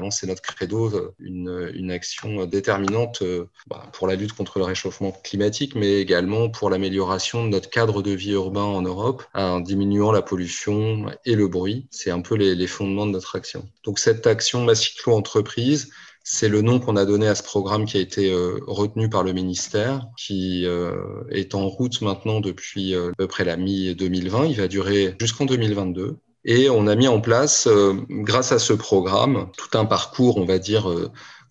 C'est 0.10 0.28
notre 0.28 0.42
credo, 0.42 0.94
euh, 0.94 1.14
une, 1.20 1.72
une 1.74 1.92
action 1.92 2.46
déterminante 2.46 3.24
bah, 3.68 3.90
pour 3.94 4.08
la 4.08 4.16
lutte 4.16 4.34
contre 4.34 4.60
le 4.60 4.66
réchauffement 4.66 5.12
climatique, 5.24 5.76
mais 5.76 6.00
également 6.00 6.50
pour 6.50 6.70
l'amélioration 6.70 7.44
de 7.44 7.50
notre 7.50 7.70
cadre 7.70 8.02
de 8.02 8.12
vie 8.12 8.32
urbain 8.32 8.64
en 8.64 8.82
Europe, 8.82 9.24
en 9.34 9.60
diminuant 9.60 10.12
la 10.12 10.22
pollution 10.22 11.06
et 11.26 11.36
le 11.36 11.48
bruit. 11.48 11.88
C'est 11.92 12.12
un 12.12 12.22
peu 12.22 12.36
les, 12.36 12.56
les 12.56 12.68
fondements 12.68 13.06
de 13.06 13.12
notre 13.12 13.36
action. 13.36 13.68
Donc 13.84 14.00
action 14.26 14.63
Ma 14.63 14.76
Cyclo 14.76 15.13
Entreprise, 15.13 15.89
c'est 16.23 16.47
le 16.47 16.62
nom 16.62 16.80
qu'on 16.80 16.95
a 16.95 17.06
donné 17.06 17.28
à 17.28 17.36
ce 17.36 17.43
programme 17.43 17.86
qui 17.86 17.97
a 17.97 17.99
été 17.99 18.32
euh, 18.32 18.60
retenu 18.65 19.10
par 19.10 19.23
le 19.23 19.34
ministère, 19.34 20.08
qui 20.17 20.65
euh, 20.65 21.23
est 21.30 21.54
en 21.54 21.67
route 21.67 22.02
maintenant 22.02 22.39
depuis 22.39 22.95
euh, 22.95 23.10
à 23.10 23.15
peu 23.17 23.28
près 23.28 23.43
la 23.43 23.58
mi-2020. 23.58 24.49
Il 24.49 24.56
va 24.56 24.69
durer 24.69 25.15
jusqu'en 25.19 25.45
2022. 25.45 26.17
Et 26.45 26.69
on 26.69 26.88
a 26.88 26.95
mis 26.95 27.08
en 27.08 27.21
place, 27.21 27.69
grâce 28.10 28.52
à 28.52 28.60
ce 28.60 28.73
programme, 28.73 29.49
tout 29.58 29.78
un 29.78 29.86
parcours, 29.86 30.38
on 30.38 30.43
va 30.43 30.60
dire, 30.60 30.93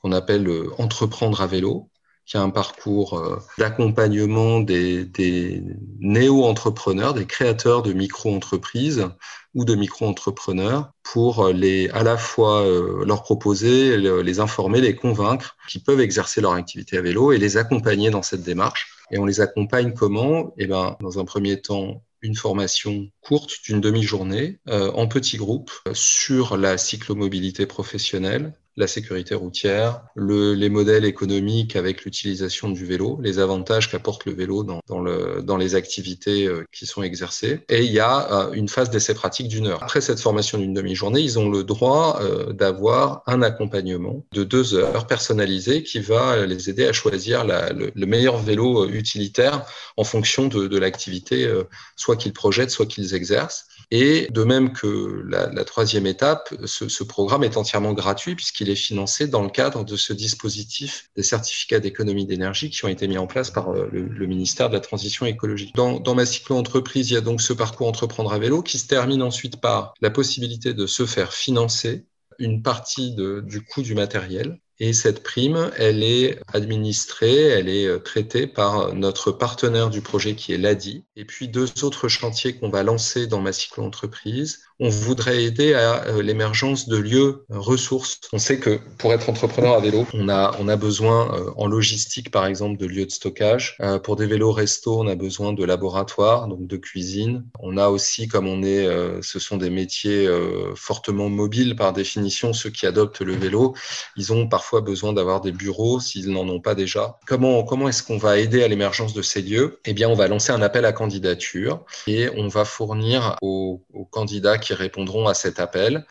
qu'on 0.03 0.12
appelle 0.12 0.51
Entreprendre 0.77 1.40
à 1.40 1.46
vélo, 1.46 1.88
qui 2.25 2.37
a 2.37 2.43
un 2.43 2.51
parcours 2.51 3.21
d'accompagnement 3.59 4.61
des, 4.61 5.05
des 5.05 5.63
néo-entrepreneurs, 5.99 7.15
des 7.15 7.27
créateurs 7.27 7.83
de 7.83 7.93
micro-entreprises 7.93 9.09
ou 9.55 9.65
de 9.65 9.75
micro-entrepreneurs 9.75 10.93
pour 11.03 11.49
les, 11.49 11.89
à 11.91 12.03
la 12.03 12.17
fois 12.17 12.63
euh, 12.63 13.05
leur 13.05 13.23
proposer, 13.23 13.97
les 13.99 14.41
informer, 14.41 14.81
les 14.81 14.97
convaincre 14.97 15.57
qu'ils 15.69 15.83
peuvent 15.83 16.01
exercer 16.01 16.41
leur 16.41 16.53
activité 16.53 16.97
à 16.97 17.03
vélo 17.03 17.33
et 17.33 17.39
les 17.39 17.57
accompagner 17.57 18.11
dans 18.11 18.23
cette 18.23 18.43
démarche. 18.43 18.97
Et 19.11 19.19
on 19.19 19.27
les 19.27 19.41
accompagne 19.41 19.93
comment? 19.93 20.55
Eh 20.57 20.67
ben, 20.67 20.97
dans 21.01 21.19
un 21.19 21.25
premier 21.25 21.61
temps, 21.61 22.03
une 22.23 22.37
formation 22.37 23.09
courte 23.21 23.51
d'une 23.65 23.81
demi-journée 23.81 24.61
euh, 24.69 24.91
en 24.93 25.07
petits 25.07 25.37
groupes 25.37 25.73
sur 25.93 26.57
la 26.57 26.79
cyclomobilité 26.79 27.67
professionnelle, 27.67 28.55
la 28.77 28.87
sécurité 28.87 29.35
routière, 29.35 30.03
le, 30.15 30.55
les 30.55 30.71
modèles 30.71 31.05
économiques 31.05 31.77
avec 31.77 32.05
l'utilisation 32.05 32.71
du 32.71 32.87
vélo, 32.87 33.19
les 33.23 33.39
avantages 33.39 33.91
qu'apporte 33.91 34.25
le 34.25 34.33
vélo 34.33 34.65
dans, 34.65 34.81
dans, 34.89 35.01
le, 35.01 35.43
dans 35.43 35.57
les 35.57 35.75
activités 35.75 36.47
euh, 36.47 36.65
qui 36.73 36.87
sont 36.87 37.03
exercées. 37.03 37.61
Et 37.69 37.85
il 37.85 37.93
y 37.93 38.01
a 38.01 38.49
euh, 38.49 38.53
une 38.53 38.69
phase 38.69 38.91
d'essai 38.91 39.15
pratique 39.15 39.49
d'une 39.49 39.67
heure. 39.67 39.83
Après 39.83 40.01
cette 40.01 40.21
formation 40.21 40.59
d'une 40.59 40.73
demi-journée, 40.73 41.21
ils 41.21 41.39
ont 41.39 41.51
le 41.51 41.65
droit 41.65 42.19
euh, 42.23 42.53
d'avoir 42.53 43.23
un 43.27 43.43
accompagnement 43.43 44.25
de 44.33 44.45
deux 44.45 44.75
heures 44.75 45.07
personnalisé 45.07 45.83
qui 45.83 46.01
va 46.01 46.47
les 46.47 46.71
aider 46.71 46.87
à 46.87 46.93
choisir 46.93 47.45
le, 47.45 47.91
le, 47.95 48.07
meilleur 48.07 48.39
vélo 48.39 48.89
utilitaire 48.89 49.65
en 49.97 50.05
fonction 50.05 50.49
de, 50.49 50.67
de 50.67 50.79
l'activité, 50.79 51.51
soit 51.97 52.17
qu'ils 52.17 52.33
projettent, 52.33 52.71
soit 52.71 52.87
qu'ils 52.87 53.15
exercent. 53.15 53.67
Et 53.94 54.26
de 54.31 54.42
même 54.42 54.72
que 54.72 55.22
la, 55.28 55.64
troisième 55.66 56.07
étape, 56.07 56.55
ce, 56.64 57.05
programme 57.05 57.44
est 57.44 57.59
entièrement 57.59 57.92
gratuit 57.92 58.35
puisqu'il 58.35 58.70
est 58.70 58.74
financé 58.74 59.26
dans 59.26 59.42
le 59.42 59.50
cadre 59.50 59.85
de 59.85 59.96
ce 59.96 60.14
dispositif 60.14 61.11
des 61.14 61.22
certificats 61.22 61.78
d'économie 61.78 62.24
d'énergie 62.24 62.70
qui 62.70 62.83
ont 62.87 62.88
été 62.88 63.07
mis 63.07 63.18
en 63.18 63.26
place 63.26 63.50
par 63.50 63.68
euh, 63.68 63.90
le, 63.92 64.26
ministère 64.26 64.70
de 64.70 64.74
la 64.76 64.81
Transition 64.81 65.26
écologique. 65.26 65.74
Dans, 65.74 66.14
ma 66.14 66.24
cyclo-entreprise, 66.24 67.11
il 67.11 67.14
y 67.14 67.16
a 67.18 67.20
donc 67.20 67.42
ce 67.42 67.52
parcours 67.52 67.87
entreprendre 67.87 68.33
à 68.33 68.38
vélo 68.38 68.62
qui 68.62 68.78
se 68.78 68.87
termine 68.87 69.20
ensuite 69.20 69.61
par 69.61 69.92
la 70.00 70.09
possibilité 70.09 70.72
de 70.72 70.87
se 70.87 71.05
faire 71.05 71.35
financer 71.35 72.07
une 72.38 72.62
partie 72.62 73.14
du 73.14 73.61
coût 73.62 73.83
du 73.83 73.94
matériel 73.94 74.59
et 74.79 74.93
cette 74.93 75.23
prime, 75.23 75.71
elle 75.77 76.03
est 76.03 76.41
administrée, 76.53 77.37
elle 77.37 77.69
est 77.69 77.87
euh, 77.87 77.99
traitée 77.99 78.47
par 78.47 78.95
notre 78.95 79.31
partenaire 79.31 79.91
du 79.91 80.01
projet 80.01 80.35
qui 80.35 80.53
est 80.53 80.59
l'ADI. 80.59 81.05
Et 81.15 81.25
puis 81.25 81.49
deux 81.49 81.69
autres 81.83 82.09
chantiers 82.09 82.57
qu'on 82.57 82.71
va 82.71 82.83
lancer 82.83 83.27
dans 83.27 83.41
ma 83.41 83.53
cyclo-entreprise. 83.53 84.65
On 84.85 84.88
voudrait 84.88 85.45
aider 85.45 85.75
à 85.75 86.07
euh, 86.09 86.23
l'émergence 86.23 86.88
de 86.88 86.97
lieux 86.97 87.47
euh, 87.53 87.61
ressources. 87.61 88.18
On 88.33 88.38
sait 88.38 88.59
que 88.59 88.81
pour 88.99 89.12
être 89.12 89.31
entrepreneur 89.31 89.75
à 89.75 89.81
vélo, 89.81 90.09
on 90.12 90.29
a, 90.29 90.77
besoin 90.77 91.53
en 91.57 91.68
logistique, 91.68 92.33
par 92.33 92.47
exemple, 92.47 92.81
de 92.81 92.87
lieux 92.87 93.07
de 93.07 93.11
stockage. 93.11 93.79
Pour 94.03 94.16
des 94.16 94.27
vélos 94.27 94.51
resto, 94.51 94.99
on 94.99 95.07
a 95.07 95.14
besoin 95.14 95.53
de 95.53 95.64
laboratoires, 95.64 96.49
donc 96.49 96.66
de 96.66 96.77
cuisine. 96.77 97.45
On 97.61 97.77
a 97.77 97.88
aussi, 97.88 98.27
comme 98.27 98.49
on 98.49 98.62
est, 98.64 98.88
ce 99.23 99.38
sont 99.38 99.59
des 99.59 99.71
métiers 99.71 100.29
fortement 100.75 101.29
mobiles 101.29 101.77
par 101.77 101.92
définition, 101.92 102.53
ceux 102.53 102.71
qui 102.71 102.87
adoptent 102.87 103.21
le 103.21 103.35
vélo, 103.35 103.75
ils 104.16 104.33
ont 104.33 104.49
parfois 104.49 104.81
besoin 104.81 105.12
d'avoir 105.12 105.42
des 105.42 105.53
bureaux 105.53 106.01
s'ils 106.01 106.31
n'en 106.31 106.49
ont 106.49 106.61
pas 106.61 106.75
déjà. 106.75 107.18
Comment, 107.27 107.62
comment 107.64 107.88
est-ce 107.88 108.03
qu'on 108.03 108.18
va 108.18 108.38
aider 108.38 108.64
à 108.64 108.68
l'émergence 108.68 109.12
de 109.12 109.23
ces 109.23 109.42
lieux? 109.42 109.79
Eh 109.85 109.92
bien, 109.92 110.09
on 110.09 110.14
va 110.14 110.27
lancer 110.27 110.53
un 110.53 110.62
appel 110.62 110.87
à 110.87 110.92
candidature 110.92 111.85
et 112.07 112.29
on 112.37 112.49
va 112.49 112.64
fournir 112.64 113.37
aux, 113.42 113.83
aux 113.92 114.07
candidats 114.07 114.59
qui 114.59 114.72
répondront 114.75 115.29
à 115.29 115.35
cet 115.35 115.61
appel 115.61 116.05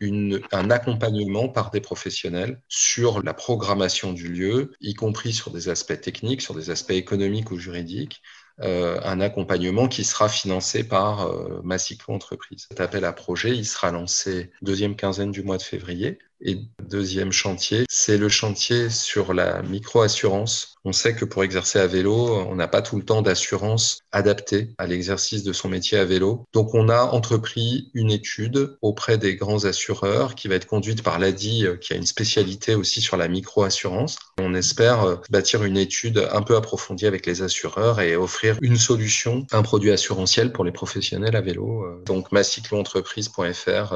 un 0.52 0.70
accompagnement 0.70 1.50
par 1.50 1.72
des 1.72 1.82
professionnels 1.82 2.62
sur 2.68 3.24
la 3.24 3.34
programmation 3.34 4.14
du 4.14 4.28
lieu, 4.28 4.74
y 4.82 4.94
compris 4.94 5.34
sur 5.34 5.52
des 5.52 5.70
aspects 5.70 6.00
techniques, 6.00 6.42
sur 6.42 6.56
des 6.56 6.70
aspects 6.70 6.92
économiques 6.92 7.52
ou 7.52 7.58
juridiques, 7.58 8.22
euh, 8.60 9.00
un 9.04 9.22
accompagnement 9.22 9.88
qui 9.88 10.04
sera 10.04 10.30
financé 10.30 10.84
par 10.84 11.28
euh, 11.28 11.62
ma 11.64 11.78
cyclo-entreprise. 11.78 12.68
Cet 12.70 12.80
appel 12.80 13.06
à 13.06 13.14
projet, 13.14 13.64
sera 13.64 13.92
lancé 13.92 14.52
deuxième 14.62 14.96
quinzaine 14.96 15.32
du 15.32 15.42
mois 15.42 15.58
de 15.58 15.64
février. 15.64 16.20
Et 16.44 16.58
deuxième 16.90 17.32
chantier, 17.32 17.86
c'est 17.88 18.18
le 18.18 18.28
chantier 18.28 18.90
sur 18.90 19.34
la 19.34 19.62
micro-assurance. 19.62 20.76
On 20.84 20.92
sait 20.92 21.14
que 21.14 21.26
pour 21.26 21.44
exercer 21.44 21.78
à 21.78 21.86
vélo, 21.86 22.36
on 22.50 22.56
n'a 22.56 22.68
pas 22.68 22.82
tout 22.82 22.96
le 22.96 23.06
temps 23.06 23.22
d'assurance 23.22 24.00
adaptée 24.12 24.70
à 24.80 24.88
l'exercice 24.88 25.44
de 25.44 25.54
son 25.54 25.70
métier 25.70 26.00
à 26.00 26.06
vélo. 26.06 26.46
Donc 26.54 26.74
on 26.74 26.90
a 26.90 27.04
entrepris 27.04 27.92
une 27.94 28.10
étude 28.10 28.76
auprès 28.82 29.20
des 29.20 29.36
grands 29.36 29.66
assureurs 29.66 30.34
qui 30.34 30.48
va 30.48 30.56
être 30.56 30.66
conduite 30.66 31.04
par 31.04 31.20
l'ADI, 31.20 31.68
euh, 31.68 31.76
qui 31.76 31.94
a 31.94 31.98
une 31.98 32.08
spécialité 32.08 32.74
aussi 32.74 33.02
sur 33.02 33.16
la 33.16 33.28
micro-assurance. 33.28 34.18
On 34.40 34.56
espère 34.56 35.04
euh, 35.04 35.16
bâtir 35.30 35.64
une 35.64 35.78
étude 35.78 36.28
un 36.32 36.42
peu 36.42 36.56
approfondie 36.56 37.06
avec 37.06 37.28
les 37.28 37.44
assureurs 37.44 38.02
et 38.02 38.16
offrir 38.16 38.58
une 38.62 38.78
solution, 38.78 39.46
un 39.52 39.62
produit 39.62 39.92
assurantiel 39.92 40.52
pour 40.52 40.64
les 40.64 40.72
professionnels 40.72 41.36
à 41.36 41.42
vélo. 41.42 41.84
Euh. 41.84 42.04
Donc 42.06 42.32
macycloentreprise.fr 42.32 43.96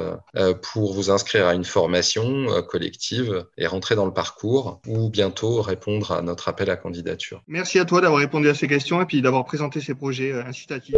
pour 0.62 0.94
vous 0.94 1.10
inscrire 1.10 1.48
à 1.48 1.56
une 1.56 1.66
formation 1.66 2.35
euh, 2.36 2.62
collective 2.62 3.46
et 3.58 3.68
rentrer 3.68 3.96
dans 3.96 4.06
le 4.06 4.14
parcours 4.14 4.82
ou 4.88 5.10
bientôt 5.10 5.62
répondre 5.62 6.12
à 6.12 6.22
notre 6.22 6.50
appel 6.50 6.70
à 6.70 6.76
candidature. 6.76 7.44
Merci 7.48 7.80
à 7.80 7.86
toi 7.86 8.02
d'avoir 8.02 8.20
répondu 8.20 8.50
à 8.50 8.54
ces 8.54 8.68
questions 8.68 9.02
et 9.02 9.06
puis 9.06 9.22
d'avoir 9.22 9.46
présenté 9.46 9.82
ces 9.82 9.96
projets 9.96 10.32
euh, 10.32 10.44
incitatifs. 10.44 10.96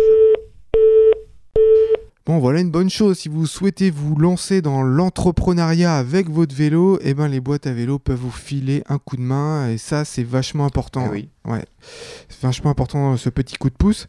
Bon, 2.26 2.40
voilà 2.40 2.60
une 2.60 2.72
bonne 2.72 2.90
chose. 2.90 3.20
Si 3.20 3.30
vous 3.30 3.46
souhaitez 3.46 3.90
vous 3.90 4.18
lancer 4.18 4.62
dans 4.62 4.84
l'entrepreneuriat 4.84 5.96
avec 5.96 6.30
votre 6.30 6.54
vélo, 6.54 7.00
eh 7.02 7.14
ben, 7.14 7.30
les 7.30 7.40
boîtes 7.40 7.68
à 7.68 7.72
vélo 7.72 8.00
peuvent 8.00 8.20
vous 8.20 8.32
filer 8.32 8.84
un 8.90 8.98
coup 8.98 9.16
de 9.16 9.22
main 9.22 9.70
et 9.70 9.78
ça, 9.78 10.04
c'est 10.04 10.26
vachement 10.26 10.66
important. 10.66 11.06
Eh 11.08 11.10
oui. 11.10 11.30
Ouais, 11.48 11.64
c'est 12.28 12.42
vachement 12.46 12.70
important 12.72 13.16
ce 13.16 13.30
petit 13.30 13.56
coup 13.56 13.70
de 13.70 13.76
pouce. 13.76 14.08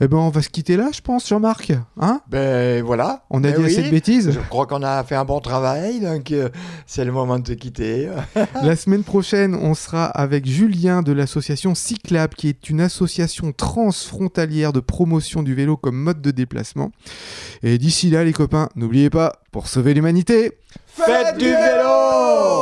Eh 0.00 0.08
ben, 0.08 0.16
on 0.16 0.30
va 0.30 0.42
se 0.42 0.48
quitter 0.48 0.76
là, 0.76 0.88
je 0.92 1.00
pense, 1.00 1.28
Jean-Marc. 1.28 1.72
Hein? 2.00 2.20
Ben 2.28 2.82
voilà. 2.82 3.22
On 3.30 3.44
a 3.44 3.48
Ben 3.50 3.56
dit 3.56 3.62
oui. 3.64 3.72
assez 3.72 3.82
de 3.82 3.90
bêtises. 3.90 4.30
Je 4.32 4.40
crois 4.48 4.66
qu'on 4.66 4.82
a 4.82 5.04
fait 5.04 5.14
un 5.14 5.24
bon 5.24 5.38
travail, 5.40 6.00
donc 6.00 6.32
euh, 6.32 6.48
c'est 6.86 7.04
le 7.04 7.12
moment 7.12 7.38
de 7.38 7.44
te 7.44 7.52
quitter. 7.52 8.10
La 8.62 8.74
semaine 8.74 9.04
prochaine, 9.04 9.54
on 9.54 9.74
sera 9.74 10.06
avec 10.06 10.46
Julien 10.46 11.02
de 11.02 11.12
l'association 11.12 11.74
Cyclab, 11.76 12.34
qui 12.34 12.48
est 12.48 12.68
une 12.70 12.80
association 12.80 13.52
transfrontalière 13.52 14.72
de 14.72 14.80
promotion 14.80 15.42
du 15.44 15.54
vélo 15.54 15.76
comme 15.76 15.96
mode 15.96 16.20
de 16.20 16.32
déplacement. 16.32 16.90
Et 17.62 17.78
d'ici 17.78 18.10
là, 18.10 18.24
les 18.24 18.32
copains, 18.32 18.68
n'oubliez 18.74 19.10
pas, 19.10 19.34
pour 19.52 19.68
sauver 19.68 19.94
l'humanité, 19.94 20.52
Faites 20.86 21.36
du 21.38 21.46
vélo 21.46 22.59